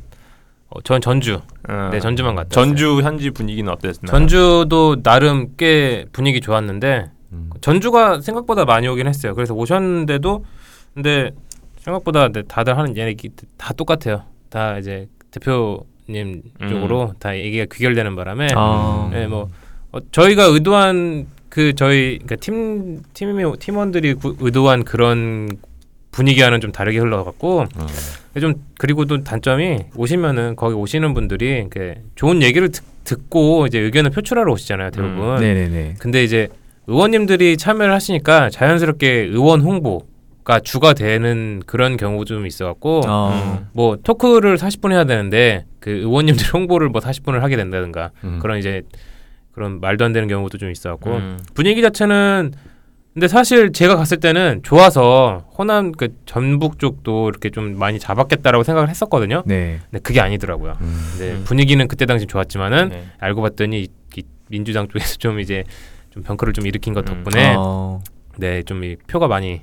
[0.70, 1.40] 어, 전 전주.
[1.68, 2.48] 어, 네, 전주만 갔다.
[2.50, 4.06] 전주 현지 분위기는 어땠나요?
[4.06, 7.50] 전주도 나름 꽤 분위기 좋았는데 음.
[7.60, 9.34] 전주가 생각보다 많이 오긴 했어요.
[9.34, 10.44] 그래서 오셨는데도
[10.94, 11.30] 근데
[11.78, 14.25] 생각보다 네, 다들 하는 얘기 다 똑같아요.
[14.50, 16.68] 다 이제 대표님 음.
[16.68, 19.09] 쪽으로 다 얘기가 귀결되는 바람에 아.
[19.12, 19.48] 네, 뭐
[19.92, 25.48] 어, 저희가 의도한 그 저희 그러니까 팀 팀의 팀원들이 구, 의도한 그런
[26.11, 27.87] 분위기와는 좀 다르게 흘러갔고 어.
[28.40, 34.11] 좀 그리고 또 단점이 오시면은 거기 오시는 분들이 그 좋은 얘기를 듣, 듣고 이제 의견을
[34.11, 35.37] 표출하러 오시잖아요 대부분.
[35.37, 35.40] 음.
[35.40, 35.94] 네네네.
[35.99, 36.49] 근데 이제
[36.87, 40.07] 의원님들이 참여를 하시니까 자연스럽게 의원 홍보
[40.44, 43.66] 가 주가 되는 그런 경우 좀 있어갖고 어.
[43.75, 48.38] 뭐 토크를 40분 해야 되는데 그 의원님들 홍보를 뭐 40분을 하게 된다든가 음.
[48.40, 48.81] 그런 이제
[49.53, 51.38] 그런 말도 안 되는 경우도 좀 있어갖고 음.
[51.53, 52.53] 분위기 자체는
[53.18, 58.88] 근데 사실 제가 갔을 때는 좋아서 호남 그 전북 쪽도 이렇게 좀 많이 잡았겠다라고 생각을
[58.88, 59.42] 했었거든요.
[59.44, 59.81] 네.
[59.90, 60.74] 근데 그게 아니더라고요.
[60.81, 61.09] 음.
[61.11, 61.42] 근데 음.
[61.44, 63.04] 분위기는 그때 당시 좋았지만은 네.
[63.18, 65.64] 알고 봤더니 이, 이 민주당 쪽에서 좀 이제
[66.11, 67.24] 좀 병크를 좀 일으킨 것 음.
[67.24, 67.98] 덕분에 어,
[68.38, 69.62] 네 좀 이 표가 많이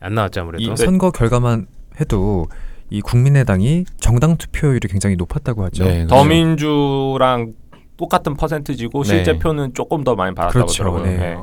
[0.00, 0.64] 안 나왔죠 아무래도.
[0.64, 1.66] 이 선거 결과만
[2.00, 2.46] 해도
[2.88, 5.84] 이 국민의당이 정당 투표율이 굉장히 높았다고 하죠.
[5.84, 6.14] 네, 그렇죠.
[6.14, 7.52] 더민주랑
[7.98, 9.08] 똑같은 퍼센트지고 네.
[9.10, 10.84] 실제 표는 조금 더 많이 받았다고 그렇죠.
[10.84, 11.12] 하더라고요.
[11.12, 11.18] 네.
[11.18, 11.36] 네.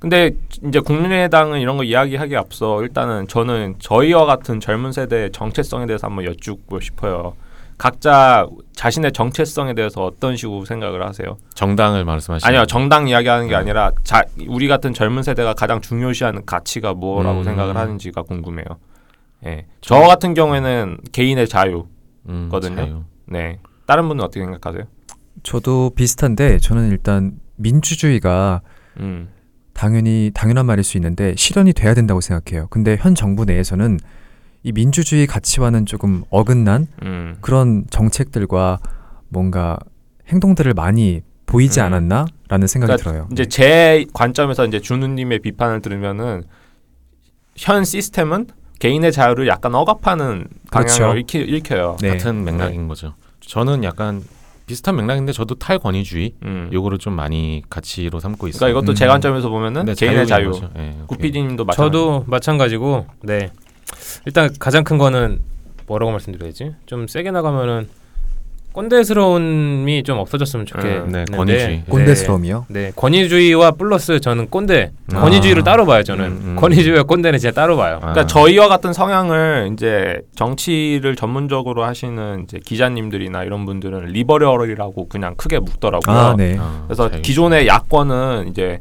[0.00, 0.32] 근데
[0.66, 6.24] 이제 국민의당은 이런 거 이야기하기 앞서 일단은 저는 저희와 같은 젊은 세대의 정체성에 대해서 한번
[6.24, 7.34] 여쭙고 싶어요.
[7.78, 11.36] 각자 자신의 정체성에 대해서 어떤 식으로 생각을 하세요?
[11.54, 13.56] 정당을 말씀하시는 아니요, 정당 이야기하는 게 네.
[13.56, 17.44] 아니라 자, 우리 같은 젊은 세대가 가장 중요시하는 가치가 뭐라고 음.
[17.44, 18.64] 생각을 하는지가 궁금해요.
[19.44, 21.86] 예, 저 같은 경우에는 개인의 자유.
[22.28, 22.76] 음, 거든요.
[22.76, 23.02] 자유.
[23.26, 24.84] 네, 다른 분은 어떻게 생각하세요?
[25.42, 28.62] 저도 비슷한데 저는 일단 민주주의가
[28.98, 29.28] 음,
[29.76, 32.66] 당연히 당연한 말일 수 있는데 실현이 돼야 된다고 생각해요.
[32.70, 33.98] 근데 현 정부 내에서는
[34.62, 38.80] 이 민주주의 가치와는 조금 어긋난 음, 그런 정책들과
[39.28, 39.78] 뭔가
[40.28, 41.84] 행동들을 많이 보이지 음.
[41.84, 43.28] 않았나라는 생각이 그러니까 들어요.
[43.32, 46.42] 이제 제 관점에서 이제 준우님의 비판을 들으면은
[47.54, 48.46] 현 시스템은
[48.78, 50.98] 개인의 자유를 약간 억압하는 그렇죠.
[50.98, 51.98] 방향으로 읽히, 읽혀요.
[52.00, 52.08] 네.
[52.08, 53.14] 같은 맥락인 거죠.
[53.40, 54.22] 저는 약간
[54.66, 56.70] 비슷한 맥락인데 저도 탈권위주의 음.
[56.72, 58.58] 요거를 좀 많이 가치로 삼고 있어요.
[58.58, 59.10] 그러니까 이것도 제 음.
[59.10, 60.52] 관점에서 보면은 네, 개인의 자유.
[60.76, 61.76] 예, 구피디님도 마찬가지.
[61.76, 63.50] 저도 마찬가지고 네
[64.26, 65.40] 일단 가장 큰 거는
[65.86, 67.88] 뭐라고 말씀드려야지 좀 세게 나가면은
[68.76, 71.82] 꼰대스러움이 좀 없어졌으면 좋겠는데 네, 권위주의.
[71.88, 72.66] 꼰대스러움이요.
[72.68, 75.20] 네, 권위주의와 플러스 저는 꼰대 아.
[75.20, 76.56] 권위주의를 따로 봐요 저는 음, 음.
[76.56, 78.00] 권위주의와 꼰대는 진짜 따로 봐요 아.
[78.12, 85.58] 그러니까 저희와 같은 성향을 이제 정치를 전문적으로 하시는 이제 기자님들이나 이런 분들은 liberal이라고 그냥 크게
[85.58, 86.14] 묶더라고요.
[86.14, 86.56] 아, 네.
[86.60, 87.08] 아, 그래서.
[87.08, 88.80] 기존의 야권은 이제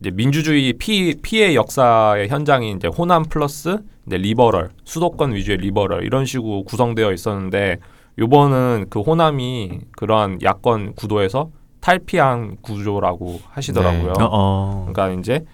[0.00, 6.24] 이제 민주주의 피, 피해 역사의 현장이 이제 호남 플러스 이제 liberal 수도권 위주의 liberal 이런
[6.24, 7.78] 식으로 구성되어 있었는데
[8.18, 11.50] 요번은 그 호남이 그러한 야권 구도에서
[11.80, 14.12] 탈피한 구조라고 하시더라고요.
[14.12, 14.24] 네.
[14.24, 14.86] 어, 어.
[14.90, 15.44] 그러니까 이제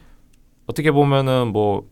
[0.66, 1.82] 어떻게 보면은 뭐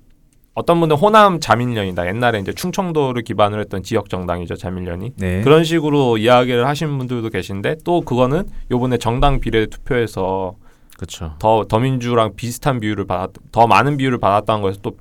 [0.55, 2.07] 어떤 분은 호남 자민련이다.
[2.09, 5.13] 옛날에 이제 충청도를 기반으로 했던 지역 정당이죠, 자민련이.
[5.17, 5.43] 네.
[5.43, 10.55] 그런 식으로 이야기를 하시는 분들도 계신데 또 그거는 요번에 정당 비례 투표에서
[10.97, 11.37] 그렇죠.
[11.39, 14.97] 더 더민주랑 비슷한 비율을 받았 더 많은 비율을 받았다는 거에서 또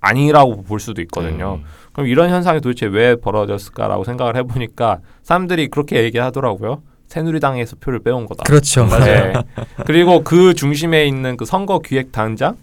[0.00, 1.60] 아니라고 볼 수도 있거든요.
[1.60, 1.64] 음.
[1.96, 6.82] 그럼 이런 현상이 도대체 왜 벌어졌을까라고 생각을 해보니까 사람들이 그렇게 얘기하더라고요.
[7.06, 8.44] 새누리당에서 표를 빼온 거다.
[8.44, 8.84] 그렇죠.
[8.86, 9.32] 네.
[9.86, 12.56] 그리고 그 중심에 있는 그 선거 기획 단장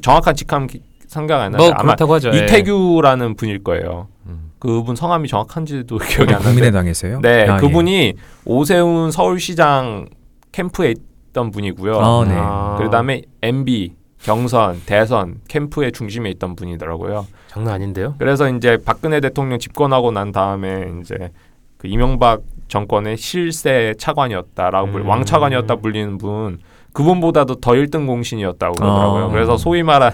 [0.00, 2.30] 정확한 직함 기- 생각 안 나는데 뭐 아마 그렇다고 하죠.
[2.32, 2.38] 예.
[2.44, 4.08] 이태규라는 분일 거예요.
[4.24, 4.52] 음.
[4.58, 6.44] 그분 성함이 정확한지도 기억이 안 나는데.
[6.44, 7.20] 국민의당에서요?
[7.20, 7.60] 네, 아, 예.
[7.60, 8.14] 그분이
[8.46, 10.06] 오세훈 서울시장
[10.52, 10.94] 캠프에
[11.28, 12.00] 있던 분이고요.
[12.00, 12.34] 아, 네.
[12.38, 12.76] 아.
[12.80, 13.92] 그다음에 MB
[14.24, 17.26] 경선, 대선 캠프의 중심에 있던 분이더라고요.
[17.48, 18.14] 장난 아닌데요?
[18.18, 21.30] 그래서 이제 박근혜 대통령 집권하고 난 다음에 이제
[21.78, 25.08] 그 이명박 정권의 실세 차관이었다라고 불- 음.
[25.08, 26.58] 왕차관이었다 불리는 분
[26.92, 29.24] 그분보다도 더 1등 공신이었다고 그러더라고요.
[29.24, 29.28] 아.
[29.28, 30.12] 그래서 소위 말한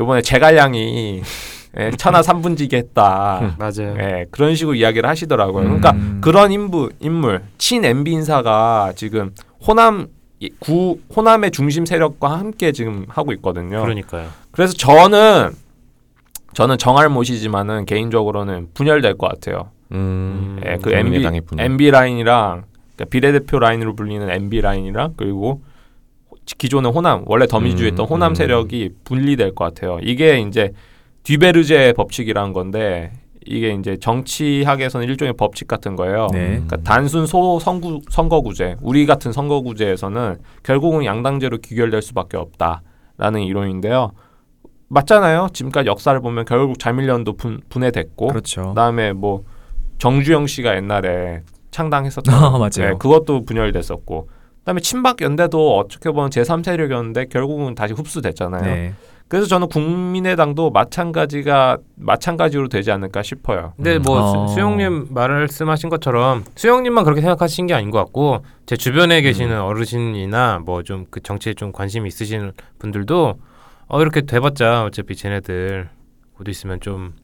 [0.00, 1.22] 이번에 제갈량이
[1.78, 3.56] 예, 천하 삼분지기 했다.
[3.58, 3.96] 맞아요.
[3.98, 5.66] 예, 그런 식으로 이야기를 하시더라고요.
[5.66, 5.80] 음.
[5.80, 9.32] 그러니까 그런 인부, 인물 친 MB 인사가 지금
[9.66, 10.15] 호남 이-
[10.58, 13.82] 구 호남의 중심 세력과 함께 지금 하고 있거든요.
[13.82, 14.28] 그러니까요.
[14.50, 15.52] 그래서 저는
[16.52, 19.70] 저는 정할 못이지만은 개인적으로는 분열될 것 같아요.
[19.92, 20.60] 음.
[20.64, 21.24] 예, 그 MB.
[21.58, 22.64] MB 라인이랑
[22.96, 25.62] 그러니까 비례대표 라인으로 불리는 MB 라인이랑 그리고
[26.58, 28.34] 기존의 호남 원래 더민주였던 음, 호남 음.
[28.34, 29.98] 세력이 분리될 것 같아요.
[30.02, 30.72] 이게 이제
[31.24, 33.12] 뒤베르제 법칙이라는 건데
[33.46, 36.28] 이게 이제 정치학에서는 일종의 법칙 같은 거예요.
[36.32, 36.46] 네.
[36.48, 44.12] 그러니까 단순 소 선구, 선거구제 우리 같은 선거구제에서는 결국은 양당제로 귀결될 수밖에 없다라는 이론인데요.
[44.88, 45.48] 맞잖아요.
[45.52, 48.68] 지금까지 역사를 보면 결국 자밀련도 분, 분해됐고 그렇죠.
[48.68, 49.44] 그다음에 뭐
[49.98, 52.68] 정주영 씨가 옛날에 창당했었던 아, 맞아요.
[52.90, 54.28] 네, 그것도 분열됐었고
[54.60, 58.62] 그다음에 친박 연대도 어떻게 보면 제3 세력이었는데 결국은 다시 흡수됐잖아요.
[58.62, 58.94] 네.
[59.28, 63.72] 그래서 저는 국민의당도 마찬가지가 마찬가지로 되지 않을까 싶어요.
[63.76, 64.46] 근데 뭐 어.
[64.46, 70.60] 수, 수영님 말씀하신 것처럼 수영님만 그렇게 생각하신 게 아닌 것 같고 제 주변에 계시는 어르신이나
[70.64, 73.34] 뭐 좀 그 정치에 좀 관심이 있으신 분들도
[73.88, 75.88] 어 이렇게 돼봤자 어차피 쟤네들
[76.36, 77.14] 곧 있으면 좀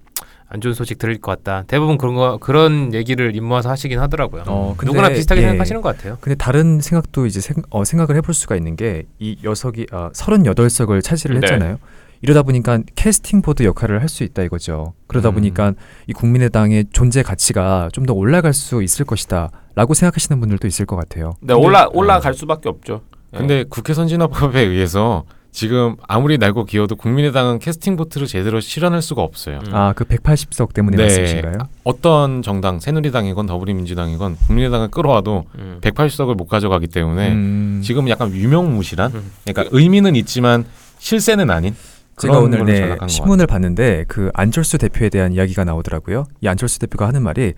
[0.55, 1.65] 안 좋은 소식 들을 것 같다.
[1.67, 4.45] 대부분 그런 거 그런 얘기를 입모아서 하시긴 하더라고요.
[4.49, 5.47] 어, 근데, 누구나 비슷하게 예.
[5.47, 6.19] 생각하시는 것 같아요.
[6.21, 11.03] 근데 다른 생각도 이제 생, 어, 생각을 해볼 수가 있는 게 이 녀석이 아, 38석을
[11.03, 11.47] 차지를 네.
[11.47, 11.79] 했잖아요.
[12.21, 14.93] 이러다 보니까 캐스팅 보드 역할을 할 수 있다 이거죠.
[15.07, 15.35] 그러다 음.
[15.37, 15.73] 보니까
[16.07, 21.35] 이 국민의당의 존재 가치가 좀 더 올라갈 수 있을 것이다라고 생각하시는 분들도 있을 것 같아요.
[21.41, 23.01] 근데 근데- 올라 올라갈 수밖에 없죠.
[23.33, 23.39] 예.
[23.39, 29.61] 근데 국회 선진화법에 의해서 지금 아무리 날고 기어도 국민의당은 캐스팅 보트를 제대로 실현할 수가 없어요.
[29.69, 29.75] 음.
[29.75, 31.03] 아그 180석 때문에 네.
[31.05, 31.59] 말씀이신가요?
[31.85, 35.79] 어떤 정당, 새누리당이건 더불어민주당이건 국민의당을 끌어와도 음.
[35.83, 39.33] 180석을 못 가져가기 때문에 음, 지금 약간 유명무실한 음.
[39.45, 40.65] 그러니까 의미는 있지만
[40.99, 41.75] 실세는 아닌
[42.17, 46.25] 제가 오늘 네, 신문을 봤는데 그 안철수 대표에 대한 이야기가 나오더라고요.
[46.41, 47.53] 이 안철수 대표가 하는 말이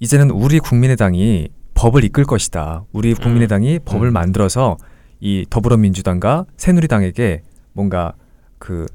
[0.00, 2.84] 이제는 우리 국민의당이 법을 이끌 것이다.
[2.92, 4.12] 우리 국민의당이 법을 음.
[4.12, 4.76] 만들어서
[5.22, 8.12] 이 더불어민주당과 새누리당에게 뭔가
[8.58, 8.86] 그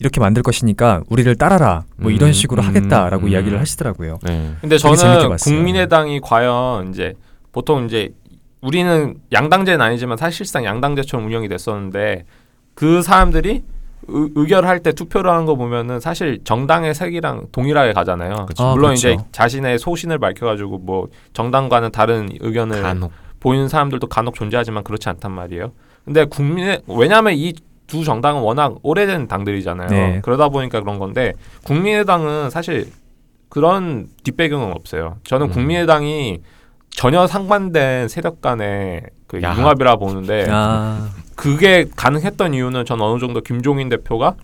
[0.00, 1.84] 이렇게 만들 것이니까 우리를 따라라.
[1.96, 3.28] 뭐 이런 음, 식으로 음, 하겠다라고 음.
[3.28, 4.18] 이야기를 하시더라고요.
[4.24, 4.54] 네.
[4.60, 5.36] 근데 저는.
[5.36, 7.14] 국민의당이 과연 이제
[7.52, 8.10] 보통 이제
[8.60, 12.24] 우리는 양당제는 아니지만 사실상 양당제처럼 운영이 됐었는데
[12.74, 13.62] 그 사람들이
[14.08, 18.46] 의, 의결할 때 투표를 하는 거 보면은 사실 정당의 색이랑 동일하게 가잖아요.
[18.46, 18.64] 그쵸.
[18.64, 19.10] 아, 물론 그렇죠.
[19.10, 25.30] 이제 자신의 소신을 밝혀가지고 뭐 정당과는 다른 의견을 간혹 보이는 사람들도 간혹 존재하지만 그렇지 않단
[25.32, 25.72] 말이에요.
[26.04, 27.52] 근데 국민의 왜냐하면 이
[27.88, 29.88] 두 정당은 워낙 오래된 당들이잖아요.
[29.88, 30.20] 네.
[30.22, 31.32] 그러다 보니까 그런 건데
[31.64, 32.92] 국민의당은 사실
[33.48, 35.16] 그런 뒷배경은 없어요.
[35.24, 35.50] 저는 음.
[35.52, 36.42] 국민의당이
[36.90, 39.58] 전혀 상반된 세력 간의 그 야합.
[39.58, 44.34] 융합이라 보는데 아, 그게 가능했던 이유는 전 어느 정도 김종인 대표가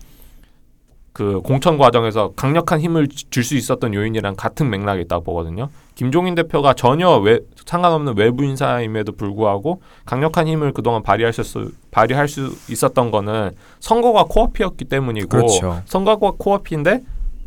[1.15, 5.69] 그 공천 과정에서 강력한 힘을 줄 수 있었던 요인이랑 같은 맥락이 있다고 보거든요.
[5.95, 12.51] 김종인 대표가 전혀 외, 상관없는 외부 인사임에도 불구하고 강력한 힘을 그동안 발휘할 수 발휘할 수
[12.69, 15.83] 있었던 거는 선거가 코앞이었기 때문이고 그렇죠.
[15.85, 17.03] 선거가 코앞인데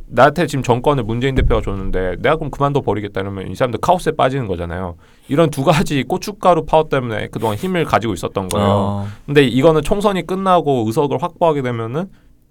[0.10, 4.48] 나한테 지금 정권을 문재인 대표가 줬는데 내가 그럼 그만둬 버리겠다 이러면 이 사람들 카오스에 빠지는
[4.48, 4.96] 거잖아요.
[5.28, 8.68] 이런 두 가지 고춧가루 파워 때문에 그동안 힘을 가지고 있었던 거예요.
[8.70, 12.06] 어, 근데 이거는 총선이 끝나고 의석을 확보하게 되면은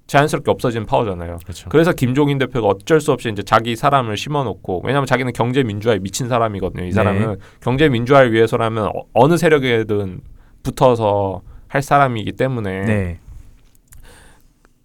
[0.07, 1.38] 자연스럽게 없어지는 파워잖아요.
[1.42, 1.69] 그렇죠.
[1.69, 6.29] 그래서 김종인 대표가 어쩔 수 없이 이제 자기 사람을 심어놓고 왜냐하면 자기는 경제 민주화에 미친
[6.29, 6.85] 사람이거든요.
[6.85, 6.92] 이 네.
[6.92, 10.21] 사람은 경제 민주화를 위해서라면 어, 어느 세력에든
[10.62, 13.19] 붙어서 할 사람이기 때문에 네.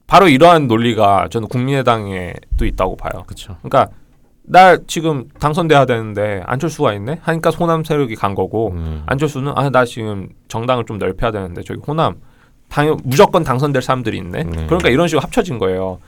[0.07, 3.23] 바로 이러한 논리가 저는 국민의당에도 있다고 봐요.
[3.25, 3.57] 그렇죠.
[3.61, 3.89] 그러니까
[4.43, 9.03] 나 지금 당선돼야 되는데 안철수가 있네 하니까 호남 세력이 간 거고 음.
[9.05, 12.15] 안철수는 아 나 지금 정당을 좀 넓혀야 되는데 저기 호남
[12.71, 14.43] 당 무조건 당선될 사람들이 있네.
[14.43, 14.65] 네.
[14.65, 15.99] 그러니까 이런 식으로 합쳐진 거예요.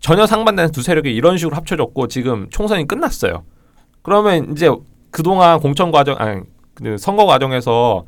[0.00, 3.42] 전혀 상반되는 두 세력이 이런 식으로 합쳐졌고 지금 총선이 끝났어요.
[4.02, 4.70] 그러면 이제
[5.10, 6.42] 그동안 공천 과정 아니
[6.74, 8.04] 그 선거 과정에서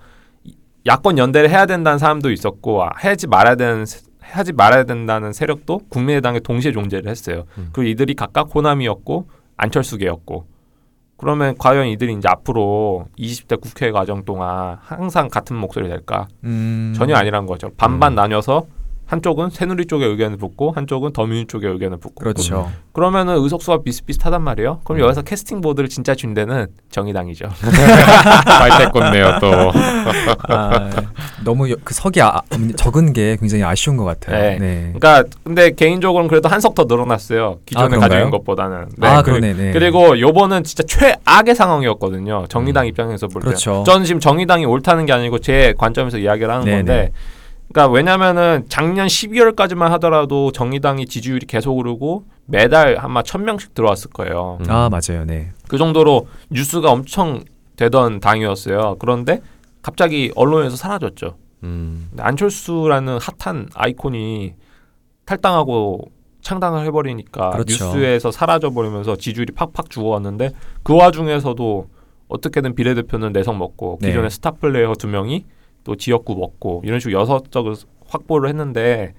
[0.87, 5.83] 야권 연대를 해야 된다는 사람도 있었고 아, 하지 말아야 되는 세- 하지 말아야 된다는 세력도
[5.89, 7.45] 국민의당에 동시에 존재를 했어요.
[7.59, 7.71] 음.
[7.73, 10.45] 그리고 이들이 각각 호남이었고 안철수계였고
[11.17, 16.29] 그러면 과연 이들이 이제 앞으로 20대 국회 과정 동안 항상 같은 목소리 될까?
[16.45, 16.95] 음.
[16.97, 17.71] 전혀 아니란 거죠.
[17.77, 18.17] 반반 음.
[18.17, 18.67] 나뉘어서
[19.07, 22.71] 한쪽은 새누리 쪽의 의견을 붙고 한쪽은 더민주 쪽의 의견을 붙고 그렇죠.
[22.93, 24.81] 그러면은 의석수가 비슷비슷하단 말이에요.
[24.85, 25.05] 그럼 음.
[25.05, 27.47] 여기서 캐스팅 보드를 진짜 준 데는 정의당이죠.
[28.45, 29.47] 빨대 꽂네요 또.
[30.53, 30.91] 아,
[31.45, 32.41] 너무 여- 그 석이 아,
[32.77, 34.41] 적은 게 굉장히 아쉬운 것 같아요.
[34.43, 34.59] 네.
[34.59, 34.93] 네.
[34.99, 37.59] 그러니까 근데 개인적으로는 그래도 한 석 더 늘어났어요.
[37.65, 37.97] 기존에?
[37.97, 38.87] 가지고 있는 것보다는.
[39.01, 39.55] 아 그- 그러네.
[39.55, 39.73] 네.
[39.73, 42.47] 그리고 요번은 진짜 최악의 상황이었거든요.
[42.49, 42.89] 정의당 음.
[42.89, 43.47] 입장에서 볼 때.
[43.47, 43.85] 그렇죠.
[43.87, 46.77] 저는 지금 정의당이 옳다는 게 아니고 제 관점에서 이야기를 하는 네네.
[46.79, 47.13] 건데
[47.69, 54.59] 그러니까 왜냐면은 작년 12월까지만 하더라도 정의당이 지지율이 계속 오르고 매달 아마 1000명씩 들어왔을 거예요.
[54.61, 54.71] 음.
[54.71, 55.25] 아 맞아요.
[55.27, 55.51] 네.
[55.69, 57.45] 그 정도로 뉴스가 엄청
[57.77, 58.97] 되던 당이었어요.
[58.99, 59.41] 그런데
[59.83, 61.37] 갑자기 언론에서 사라졌죠.
[61.65, 62.11] 음.
[62.19, 64.55] 안철수라는 핫한 아이콘이
[65.25, 67.87] 탈당하고 창당을 해버리니까 그렇죠.
[67.87, 70.51] 뉴스에서 사라져 버리면서 지지율이 팍팍 죽어왔는데
[70.85, 71.89] 그 와중에서도
[72.29, 74.09] 어떻게든 비례대표는 내성 먹고 네.
[74.09, 75.45] 기존의 스타 플레이어 두 명이
[75.87, 77.77] 또 지역구 먹고 이런 식으로 여섯 적을
[78.09, 79.15] 확보를 했는데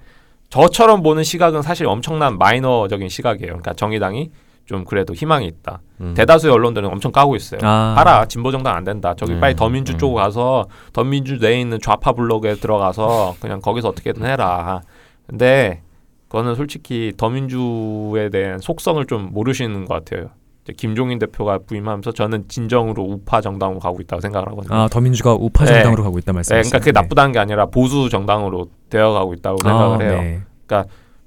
[0.50, 3.48] 저처럼 보는 시각은 사실 엄청난 마이너적인 시각이에요.
[3.48, 4.30] 그러니까 정의당이
[4.66, 5.80] 좀 그래도 희망이 있다.
[6.02, 6.12] 음.
[6.14, 7.60] 대다수의 언론들은 엄청 까고 있어요.
[7.62, 7.94] 아.
[7.96, 9.14] 봐라 진보 정당 안 된다.
[9.16, 9.40] 저기 네.
[9.40, 9.98] 빨리 더민주 음.
[9.98, 14.82] 쪽 가서 더민주 내에 있는 좌파 블록에 들어가서 그냥 거기서 어떻게든 해라.
[15.26, 15.80] 근데
[16.28, 20.28] 그거는 솔직히 더민주에 대한 속성을 좀 모르시는 것 같아요.
[20.76, 24.74] 김종인 대표가 부임하면서 저는 진정으로 우파 정당으로 가고 있다고 생각을 하거든요.
[24.74, 25.74] 아 더민주가 우파 네.
[25.74, 26.70] 정당으로 가고 있다 네, 말씀이시죠?
[26.70, 30.20] 그러니까 그게 나쁘다는 게 아니라 보수 정당으로 되어 가고 있다고 생각을 해요.
[30.20, 30.42] 네.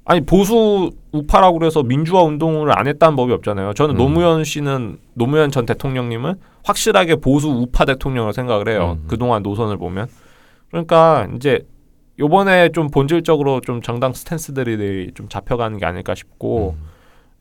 [0.04, 3.74] 아니 보수 우파라고 그래서 민주화 운동을 안 했다는 법이 없잖아요.
[3.74, 3.98] 저는 음.
[3.98, 8.98] 노무현 씨는 노무현 전 대통령님은 확실하게 보수 우파 대통령을 생각을 해요.
[9.00, 9.06] 음.
[9.08, 10.08] 그동안 노선을 보면.
[10.70, 11.62] 그러니까 이제
[12.20, 16.88] 요번에 좀 본질적으로 좀 정당 스탠스들이 좀 잡혀가는 게 아닐까 싶고 음.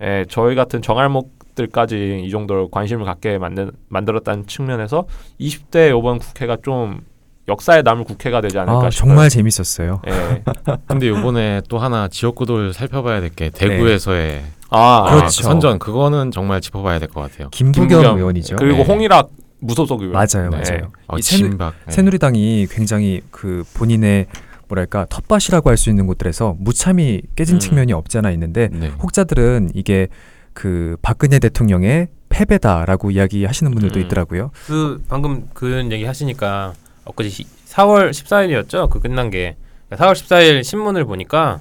[0.02, 5.06] 예, 저희 같은 정알목 들까지 이 정도로 관심을 갖게 만든, 만들었다는 측면에서
[5.40, 7.00] 20대 요번 국회가 좀
[7.48, 9.08] 역사에 남을 국회가 되지 않을까 아 싶어요.
[9.08, 10.02] 정말 재밌었어요.
[10.08, 10.42] 예.
[10.86, 15.42] 근데 이번에 또 하나 지역구도를 살펴봐야 될 게 대구에서의 아, 아, 그렇죠.
[15.42, 17.48] 그 선전 그거는 정말 짚어봐야 될 것 같아요.
[17.50, 18.16] 김부겸, 김부겸.
[18.18, 18.56] 의원이죠.
[18.56, 18.84] 그리고 네.
[18.84, 20.12] 홍일학 무소속 의원.
[20.14, 20.56] 맞아요, 네.
[20.58, 20.92] 맞아요.
[21.08, 21.56] 어, 이 새누.
[21.58, 21.70] 네.
[21.88, 24.26] 새누리당이 굉장히 그 본인의
[24.68, 27.58] 뭐랄까 텃밭이라고 할 수 있는 곳들에서 무참히 깨진 음.
[27.58, 28.92] 측면이 없지 않아 있는데 네.
[29.02, 30.06] 혹자들은 이게
[30.52, 34.04] 그 박근혜 대통령의 패배다라고 이야기하시는 분들도 음.
[34.04, 34.50] 있더라고요.
[34.66, 38.88] 그 방금 그런 얘기 하시니까 엊그제 시- 4월 14일이었죠.
[38.90, 39.56] 그 끝난 게
[39.90, 41.60] 4월 14일 신문을 보니까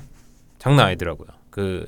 [0.59, 1.27] 장난 아니더라고요.
[1.49, 1.85] 그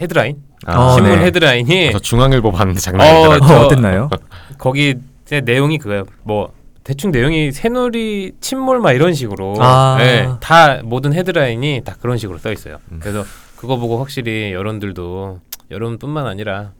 [0.00, 1.24] 헤드라인 어, 신문 네.
[1.26, 3.44] 헤드라인이 저 중앙일보 봤는데 장난 어, 아니더라고요.
[3.44, 4.10] 어, 저- 어땠나요?
[4.58, 6.04] 거기 제 내용이 그거예요.
[6.24, 9.96] 뭐 대충 내용이 새누리 침몰 막 이런 식으로 아.
[9.98, 12.78] 네, 다 모든 헤드라인이 다 그런 식으로 써 있어요.
[12.92, 12.98] 음.
[13.00, 13.24] 그래서
[13.56, 15.40] 그거 보고 확실히 여론들도
[15.74, 16.72] 여론뿐만 아니라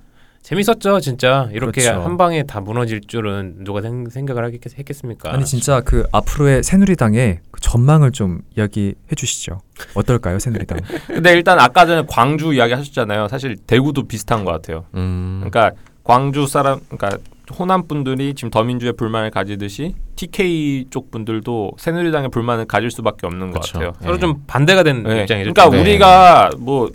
[0.43, 2.03] 재밌었죠, 진짜 이렇게 그렇죠.
[2.03, 5.33] 한 방에 다 무너질 줄은 누가 생, 생각을 하겠, 했겠습니까?
[5.33, 9.63] 아니 진짜 그 앞으로의 새누리당의 그 전망을 좀 이야기해 주시죠.
[9.95, 10.81] 어떨까요, 새누리당?
[11.09, 13.29] 근데 일단 아까 전에 광주 이야기 하셨잖아요.
[13.29, 14.85] 사실 대구도 비슷한 것 같아요.
[14.95, 15.41] 음.
[15.49, 17.17] 그러니까 광주 사람, 그러니까
[17.59, 23.61] 호남 분들이 지금 더민주의 불만을 가지듯이 TK 쪽 분들도 새누리당의 불만을 가질 수밖에 없는 것
[23.61, 23.79] 그쵸.
[23.79, 23.93] 같아요.
[24.03, 25.23] 서로 좀 반대가 된 네.
[25.23, 25.55] 입장이죠.
[25.55, 25.81] 그러니까 네.
[25.81, 26.91] 우리가 뭐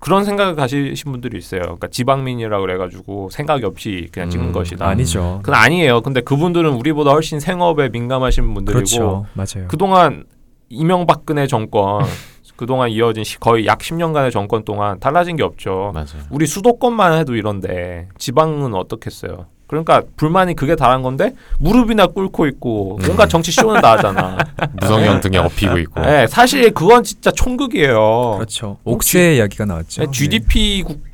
[0.00, 1.60] 그런 생각을 가지신 분들이 있어요.
[1.60, 4.86] 그러니까 지방민이라고 그래가지고 생각이 없이 그냥 찍는 음, 것이다.
[4.88, 5.40] 아니죠.
[5.42, 6.00] 그건 아니에요.
[6.00, 9.68] 근데 그분들은 우리보다 훨씬 생업에 민감하신 분들이고 그렇죠, 맞아요.
[9.68, 10.24] 그동안
[10.70, 12.04] 이명박근혜 정권
[12.56, 15.92] 그동안 이어진 시- 거의 약 10년간의 정권 동안 달라진 게 없죠.
[15.94, 16.24] 맞아요.
[16.30, 19.46] 우리 수도권만 해도 이런데 지방은 어떻겠어요?
[19.70, 24.36] 그러니까 불만이 그게 다른 건데 무릎이나 꿇고 있고 뭔가 정치 쇼는 다 하잖아.
[24.80, 26.00] 무성형 등에 업히고 있고.
[26.00, 28.34] 네, 사실 그건 진짜 총극이에요.
[28.38, 28.78] 그렇죠.
[28.82, 30.02] 옥새 이야기가 나왔죠.
[30.04, 31.04] 네, GDP 국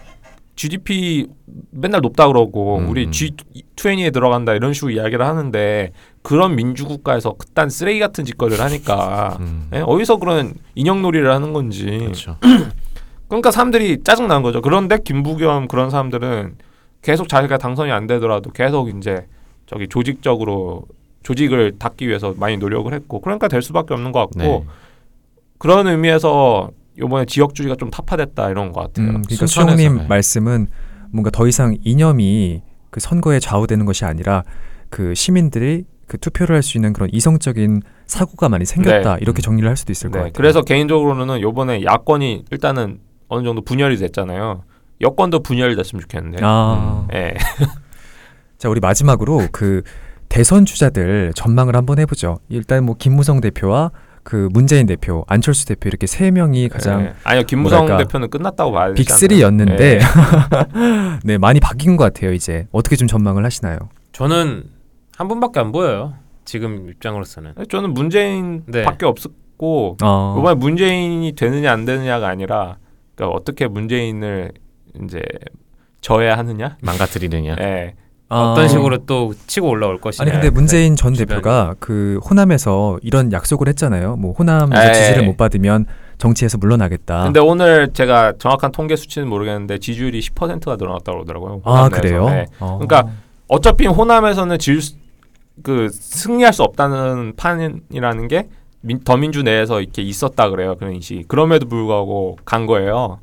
[0.55, 1.27] GDP
[1.71, 3.11] 맨날 높다 그러고 음, 우리 음.
[3.11, 5.93] G20에 들어간다 이런 식으로 이야기를 하는데
[6.23, 9.69] 그런 민주국가에서 그딴 쓰레기 같은 짓거리를 하니까 음.
[9.75, 9.83] 예?
[9.85, 12.39] 어디서 그런 인형놀이를 하는 건지 그렇죠.
[13.29, 14.63] 그러니까 사람들이 짜증 난 거죠.
[14.63, 16.57] 그런데 김부겸 그런 사람들은
[17.07, 19.27] 계속 자기가 당선이 안 되더라도 계속 이제
[19.67, 20.83] 저기 조직적으로
[21.23, 24.65] 조직을 닫기 위해서 많이 노력을 했고 그러니까 될 수밖에 없는 것 같고 네.
[25.59, 29.07] 그런 의미에서 이번에 지역주의가 좀 타파됐다 이런 것 같아요.
[29.07, 30.07] 음, 그러니까 수영님 네.
[30.09, 30.67] 말씀은
[31.13, 34.43] 뭔가 더 이상 이념이 그 선거에 좌우되는 것이 아니라
[34.91, 39.77] 그 시민들이 그 투표를 할 수 있는 그런 이성적인 사고가 많이 생겼다 이렇게 정리를 할
[39.77, 40.33] 수도 있을 것 네, 같아요.
[40.35, 44.65] 그래서 개인적으로는 요번에 야권이 일단은 어느 정도 분열이 됐잖아요.
[45.01, 46.39] 여권도 분열이 됐으면 좋겠는데.
[46.43, 47.35] 아, 예.
[48.59, 49.83] 자 우리 마지막으로 그
[50.29, 52.39] 대선 주자들 전망을 한번 해보죠.
[52.49, 53.91] 일단 뭐 김무성 대표와
[54.23, 57.13] 그 문재인 대표, 안철수 대표 이렇게 세 명이 가장 예.
[57.23, 61.19] 아니요 김무성 뭐랄까, 대표는 끝났다고 봐야 되지 빅3였는데 않나요?
[61.23, 63.79] 네 많이 바뀐 것 같아요 이제 어떻게 좀 전망을 하시나요?
[64.13, 64.65] 저는
[65.17, 66.15] 한 분밖에 안 보여요.
[66.45, 67.55] 지금 입장으로서는.
[67.61, 67.65] 예.
[67.67, 69.07] 저는 문재인밖에 네.
[69.07, 72.79] 없었고 어, 이번에 문재인이 되느냐 안 되느냐가 아니라
[73.15, 74.53] 그러니까 어떻게 문재인을
[75.05, 75.21] 이제
[76.01, 76.77] 져야 하느냐.
[76.83, 77.57] 망가뜨리느냐.
[77.61, 77.95] 예.
[78.29, 80.23] 아, 어떤 식으로 또 치고 올라올 것이냐.
[80.23, 81.37] 아니 근데 문재인 전 주변에.
[81.41, 84.17] 대표가 그 호남에서 이런 약속을 했잖아요.
[84.17, 84.95] 뭐 호남 에이.
[84.95, 85.87] 지지를 못 받으면
[86.19, 87.25] 정치에서 물러나겠다.
[87.25, 91.61] 근데 오늘 제가 정확한 통계 수치는 모르겠는데 지지율이 10%가 늘어났다고 그러더라고요.
[91.65, 91.89] 아.
[91.89, 92.29] 그래요?
[92.29, 92.47] 네.
[92.59, 92.79] 어.
[92.81, 93.13] 그러니까
[93.49, 94.81] 어차피 호남에서는 질
[95.63, 98.49] 그 승리할 수 없다는 판이라는 게
[98.83, 103.21] 민, 더민주 내에서 이렇게 있었다 그래요 그런 인식이 그럼에도 불구하고 간 거예요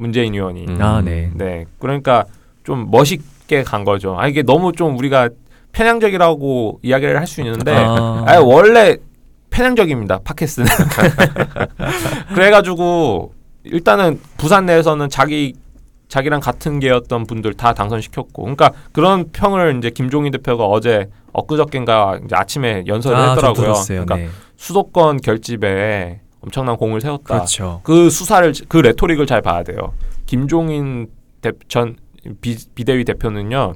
[0.00, 0.82] 문재인 의원이 음.
[0.82, 1.30] 아 네.
[1.34, 2.24] 네 그러니까
[2.64, 5.28] 좀 멋있게 간 거죠 아 이게 너무 좀 우리가
[5.72, 8.24] 편향적이라고 이야기를 할 수 있는데 아.
[8.26, 8.96] 아 원래
[9.50, 10.68] 편향적입니다 팟캐스트는
[12.34, 13.34] 그래가지고
[13.64, 15.54] 일단은 부산 내에서는 자기
[16.08, 22.34] 자기랑 같은 계였던 분들 다 당선시켰고 그러니까 그런 평을 이제 김종인 대표가 어제 엊그저께인가 이제
[22.34, 23.74] 아침에 연설을 아, 좀 했더라고요.
[23.86, 24.28] 그러니까 네.
[24.56, 27.80] 수도권 결집에 엄청난 공을 세웠다 그렇죠.
[27.82, 29.92] 그 수사를 그 레토릭을 잘 봐야 돼요.
[30.26, 31.08] 김종인
[31.40, 31.96] 대, 전
[32.40, 33.74] 비, 비대위 대표는요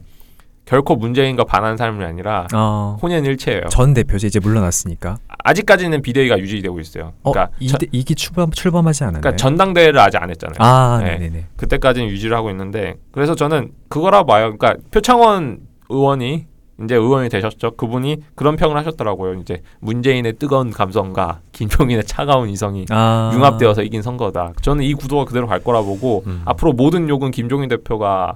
[0.65, 3.65] 결코 문재인과 반하는 사람이 아니라 어, 혼연일체예요.
[3.71, 5.19] 전 대표죠 이제 물러났으니까.
[5.45, 7.13] 아직까지는 비대위가 유지되고 있어요.
[7.23, 9.21] 어, 그러니까, 이, 전, 이기 출범 출범하지 않았나요?
[9.21, 10.57] 그러니까 전당대회를 아직 안 했잖아요.
[10.59, 11.19] 아, 네.
[11.19, 14.57] 네, 네, 그때까지는 유지를 하고 있는데 그래서 저는 그거라 봐요.
[14.57, 16.47] 그러니까 표창원 의원이
[16.83, 17.73] 이제 의원이 되셨죠.
[17.77, 19.35] 그분이 그런 평을 하셨더라고요.
[19.35, 24.53] 이제 문재인의 뜨거운 감성과 김종인의 차가운 이성이 아, 융합되어서 이긴 선거다.
[24.61, 26.43] 저는 이 구도가 그대로 갈 거라 보고 음.
[26.45, 28.35] 앞으로 모든 욕은 김종인 대표가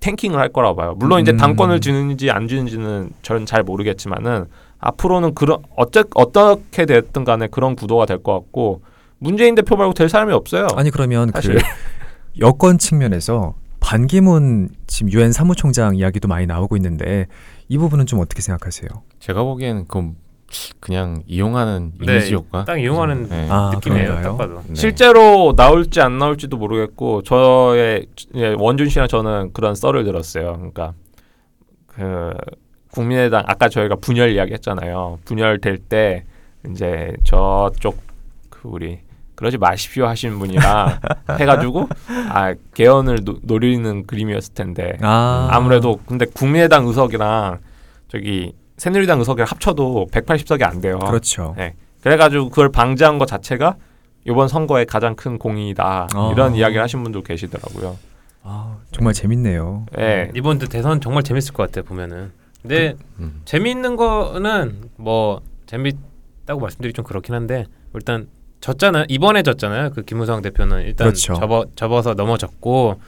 [0.00, 0.94] 탱킹을 할 거라 봐요.
[0.98, 1.36] 물론 이제 음.
[1.38, 4.46] 당권을 쥐는지 안 쥐는지는 저는 잘 모르겠지만은
[4.78, 8.82] 앞으로는 그런 어째 어떻게 됐든 간에 그런 구도가 될 것 같고
[9.18, 10.66] 문재인 대표 말고 될 사람이 없어요.
[10.74, 11.54] 아니 그러면 사실.
[11.54, 11.60] 그
[12.40, 17.26] 여권 측면에서 반기문 지금 유엔 사무총장 이야기도 많이 나오고 있는데
[17.72, 18.90] 이 부분은 좀 어떻게 생각하세요?
[19.18, 20.12] 제가 보기에는 그
[20.78, 22.66] 그냥 이용하는 네, 이미지 효과.
[22.66, 23.48] 딱 이용하는 네.
[23.50, 24.08] 아, 느낌이에요.
[24.08, 24.32] 그런가요?
[24.32, 24.62] 딱 봐도.
[24.66, 24.74] 네.
[24.74, 30.52] 실제로 나올지 안 나올지도 모르겠고 저의 예, 원준 씨랑 저는 그런 썰을 들었어요.
[30.52, 30.92] 그러니까
[31.86, 32.34] 그
[32.90, 35.20] 국민의당 아까 저희가 분열 이야기했잖아요.
[35.24, 36.24] 분열될 때
[36.70, 38.02] 이제 저쪽
[38.50, 39.00] 그 우리
[39.34, 41.00] 그러지 마십시오 하시는 분이랑
[41.38, 41.88] 해가지고
[42.28, 47.58] 아 개헌을 노, 노리는 그림이었을 텐데 아, 아무래도 근데 국민의당 의석이랑
[48.08, 50.98] 저기 새누리당 의석이랑 합쳐도 180석이 안 돼요.
[50.98, 51.54] 그렇죠.
[51.56, 51.74] 네.
[52.02, 53.76] 그래가지고 그걸 방지한 것 자체가
[54.26, 56.30] 이번 선거의 가장 큰 공이다 아.
[56.32, 57.96] 이런 이야기를 하신 분도 계시더라고요.
[58.42, 59.86] 아, 정말 재밌네요.
[59.98, 60.30] 예.
[60.34, 62.32] 이번 대선 정말 재밌을 것 같아 보면은.
[62.60, 63.42] 근데 음.
[63.44, 68.28] 재미있는 거는 뭐 재밌다고 말씀드리기 좀 그렇긴 한데 일단
[68.62, 69.04] 졌잖아요.
[69.08, 69.90] 이번에 졌잖아요.
[69.90, 71.34] 그 김무성 대표는 일단 그렇죠.
[71.34, 73.00] 접어 접어서 넘어졌고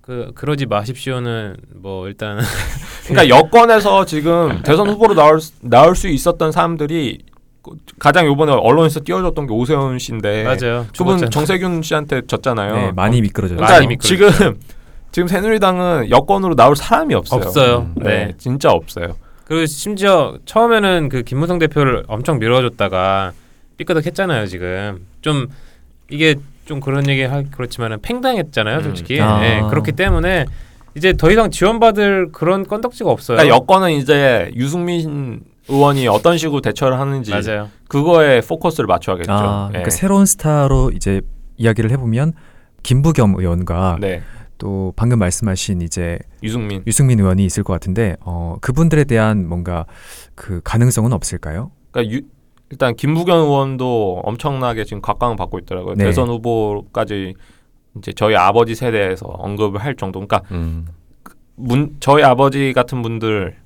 [0.00, 2.38] 그 그러지 마십시오는 뭐 일단
[3.06, 7.18] 그러니까 여권에서 지금 대선 후보로 나올 수- 나올 수 있었던 사람들이
[7.98, 10.86] 가장 요번에 언론에서 띄워줬던 게 오세훈 씨인데 맞아요.
[10.96, 11.30] 그분 죽었잖아요.
[11.30, 12.74] 정세균 씨한테 졌잖아요.
[12.74, 13.56] 네, 많이 미끄러졌죠.
[13.56, 14.32] 그러니까 많이 미끄러졌죠.
[14.38, 14.58] 지금
[15.12, 17.40] 지금 새누리당은 여권으로 나올 사람이 없어요.
[17.42, 17.76] 없어요.
[17.78, 17.94] 음.
[17.96, 18.34] 네, 네.
[18.38, 19.16] 진짜 없어요.
[19.44, 23.32] 그리고 심지어 처음에는 그 김무성 대표를 엄청 밀어줬다가
[23.78, 24.46] 삐끄덕했잖아요.
[24.46, 25.48] 지금 좀
[26.10, 26.36] 이게
[26.66, 28.78] 좀 그런 얘기 하 그렇지만은 팽당했잖아요.
[28.78, 28.82] 음.
[28.82, 29.40] 솔직히 아.
[29.40, 30.44] 네, 그렇기 때문에
[30.94, 33.38] 이제 더 이상 지원받을 그런 건덕지가 없어요.
[33.38, 37.70] 그러니까 여권은 이제 유승민 의원이 어떤 식으로 대처를 하는지 맞아요.
[37.88, 39.32] 그거에 포커스를 맞춰야겠죠.
[39.32, 39.72] 아, 예.
[39.72, 41.20] 그러니까 새로운 스타로 이제
[41.56, 42.32] 이야기를 해보면
[42.82, 44.22] 김부겸 의원과 네,
[44.56, 46.82] 또 방금 말씀하신 이제 유승민.
[46.86, 49.86] 유승민 의원이 있을 것 같은데 어, 그분들에 대한 뭔가
[50.34, 51.70] 그 가능성은 없을까요?
[51.90, 52.22] 그러니까 유,
[52.70, 55.94] 일단 김부겸 의원도 엄청나게 지금 각광을 받고 있더라고요.
[55.94, 56.04] 네.
[56.04, 57.34] 대선 후보까지
[57.96, 60.20] 이제 저희 아버지 세대에서 언급을 할 정도.
[60.20, 60.86] 그러니까 음.
[61.56, 63.56] 문, 저희 아버지 같은 분들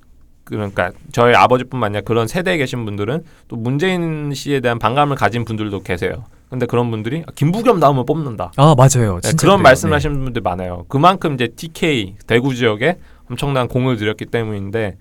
[0.44, 5.82] 그러니까 저희 아버지뿐만 아니라 그런 세대에 계신 분들은 또 문재인 씨에 대한 반감을 가진 분들도
[5.82, 6.24] 계세요.
[6.48, 8.53] 근데 그런 분들이 김부겸 나오면 뽑는다.
[8.57, 9.20] 아 맞아요.
[9.22, 9.62] 네, 그런.
[9.62, 10.84] 말씀하시는 분들 많아요.
[10.88, 12.98] 그만큼 이제 TK 대구 지역에
[13.30, 14.96] 엄청난 공을 들였기 때문인데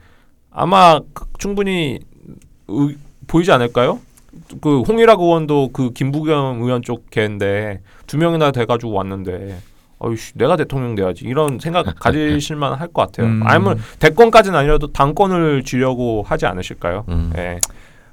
[0.50, 2.00] 아마 그- 충분히
[2.68, 2.98] 의-
[3.32, 4.00] 보이지 않을까요?
[4.62, 9.58] 그 홍일학 의원도 그 김부겸 의원 쪽 걔인데 두 명이나 돼가지고 왔는데
[10.00, 13.28] 어이씨 내가 대통령 돼야지 이런 생각 가지실만 할 것 같아요.
[13.28, 13.42] 음.
[13.46, 17.06] 아니면 대권까지는 아니라도 당권을 쥐려고 하지 않으실까요?
[17.10, 17.32] 음.
[17.38, 17.60] 예.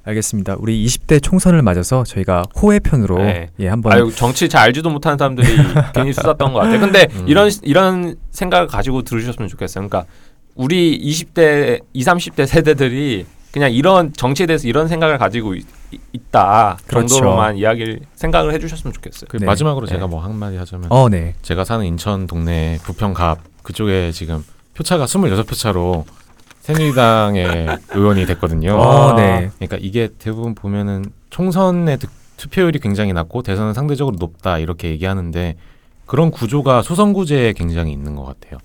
[0.05, 0.55] 알겠습니다.
[0.59, 3.49] 우리 20대 총선을 맞아서 저희가 호의 편으로 네.
[3.59, 5.47] 예 한번 아유 정치 잘 알지도 못하는 사람들이
[5.93, 6.79] 괜히 수다 떤것 같아요.
[6.79, 7.25] 근데 음.
[7.27, 9.87] 이런 이런 생각을 가지고 들으셨으면 좋겠어요.
[9.87, 10.09] 그러니까
[10.55, 15.65] 우리 20대, 20, 30대 세대들이 그냥 이런 정치에 대해서 이런 생각을 가지고 있,
[16.31, 17.07] 다 그렇죠.
[17.07, 19.27] 정도로만 이야기를 생각을 해주셨으면 좋겠어요.
[19.29, 19.45] 그 네.
[19.47, 19.93] 마지막으로 네.
[19.93, 21.33] 제가 뭐 한마디 하자면 어, 네.
[21.41, 24.43] 제가 사는 인천 동네 부평갑 그쪽에 지금
[24.75, 26.05] 표차가 26표 차로
[26.61, 28.75] 새누리당의 의원이 됐거든요.
[28.75, 29.49] 어, 네.
[29.55, 35.55] 그러니까 이게 대부분 보면은 총선의 득- 투표율이 굉장히 낮고 대선은 상대적으로 높다 이렇게 얘기하는데
[36.05, 38.59] 그런 구조가 소선구제에 굉장히 있는 것 같아요.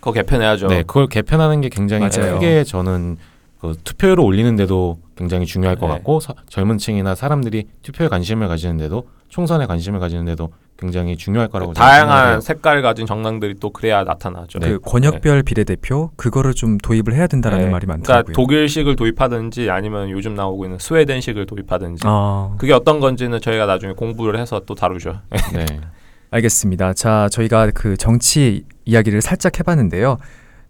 [0.00, 0.68] 그거 개편해야죠.
[0.68, 2.34] 네, 그걸 개편하는 게 굉장히 맞아요.
[2.34, 3.18] 크게 저는
[3.60, 5.92] 그 투표율을 올리는데도 굉장히 중요할 것 네.
[5.94, 10.48] 같고 사- 젊은 층이나 사람들이 투표에 관심을 가지는데도 총선에 관심을 가지는데도
[10.78, 12.40] 굉장히 중요할 거라고 다양한 생각해요.
[12.40, 14.60] 색깔을 가진 정당들이 또 그래야 나타나죠.
[14.60, 17.70] 그 권역별 비례대표 그거를 좀 도입을 해야 된다라는 네.
[17.70, 18.32] 말이 그러니까 많더라고요.
[18.32, 24.40] 독일식을 도입하든지 아니면 요즘 나오고 있는 스웨덴식을 도입하든지 아, 그게 어떤 건지는 저희가 나중에 공부를
[24.40, 25.20] 해서 또 다루죠.
[25.52, 25.66] 네.
[26.32, 26.94] 알겠습니다.
[26.94, 30.16] 자, 저희가 그 정치 이야기를 살짝 해봤는데요.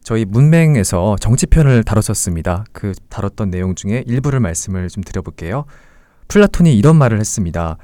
[0.02, 2.64] 저희 문맹에서 정치편을 다뤘었습니다.
[2.72, 5.64] 그 다뤘던 내용 중에 일부를 말씀을 좀 드려볼게요.
[6.28, 7.76] 플라톤이 이런 말을 했습니다.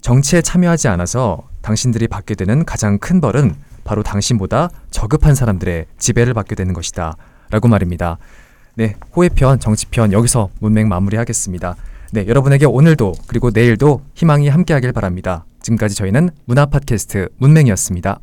[0.00, 3.54] 정치에 참여하지 않아서 당신들이 받게 되는 가장 큰 벌은
[3.84, 7.16] 바로 당신보다 저급한 사람들의 지배를 받게 되는 것이다.
[7.50, 8.18] 라고 말입니다.
[8.76, 11.76] 네, 호의편, 정치편 여기서 문맹 마무리하겠습니다.
[12.12, 15.44] 네, 여러분에게 오늘도 그리고 내일도 희망이 함께하길 바랍니다.
[15.60, 18.20] 지금까지 저희는 문화 팟캐스트 문맹이었습니다.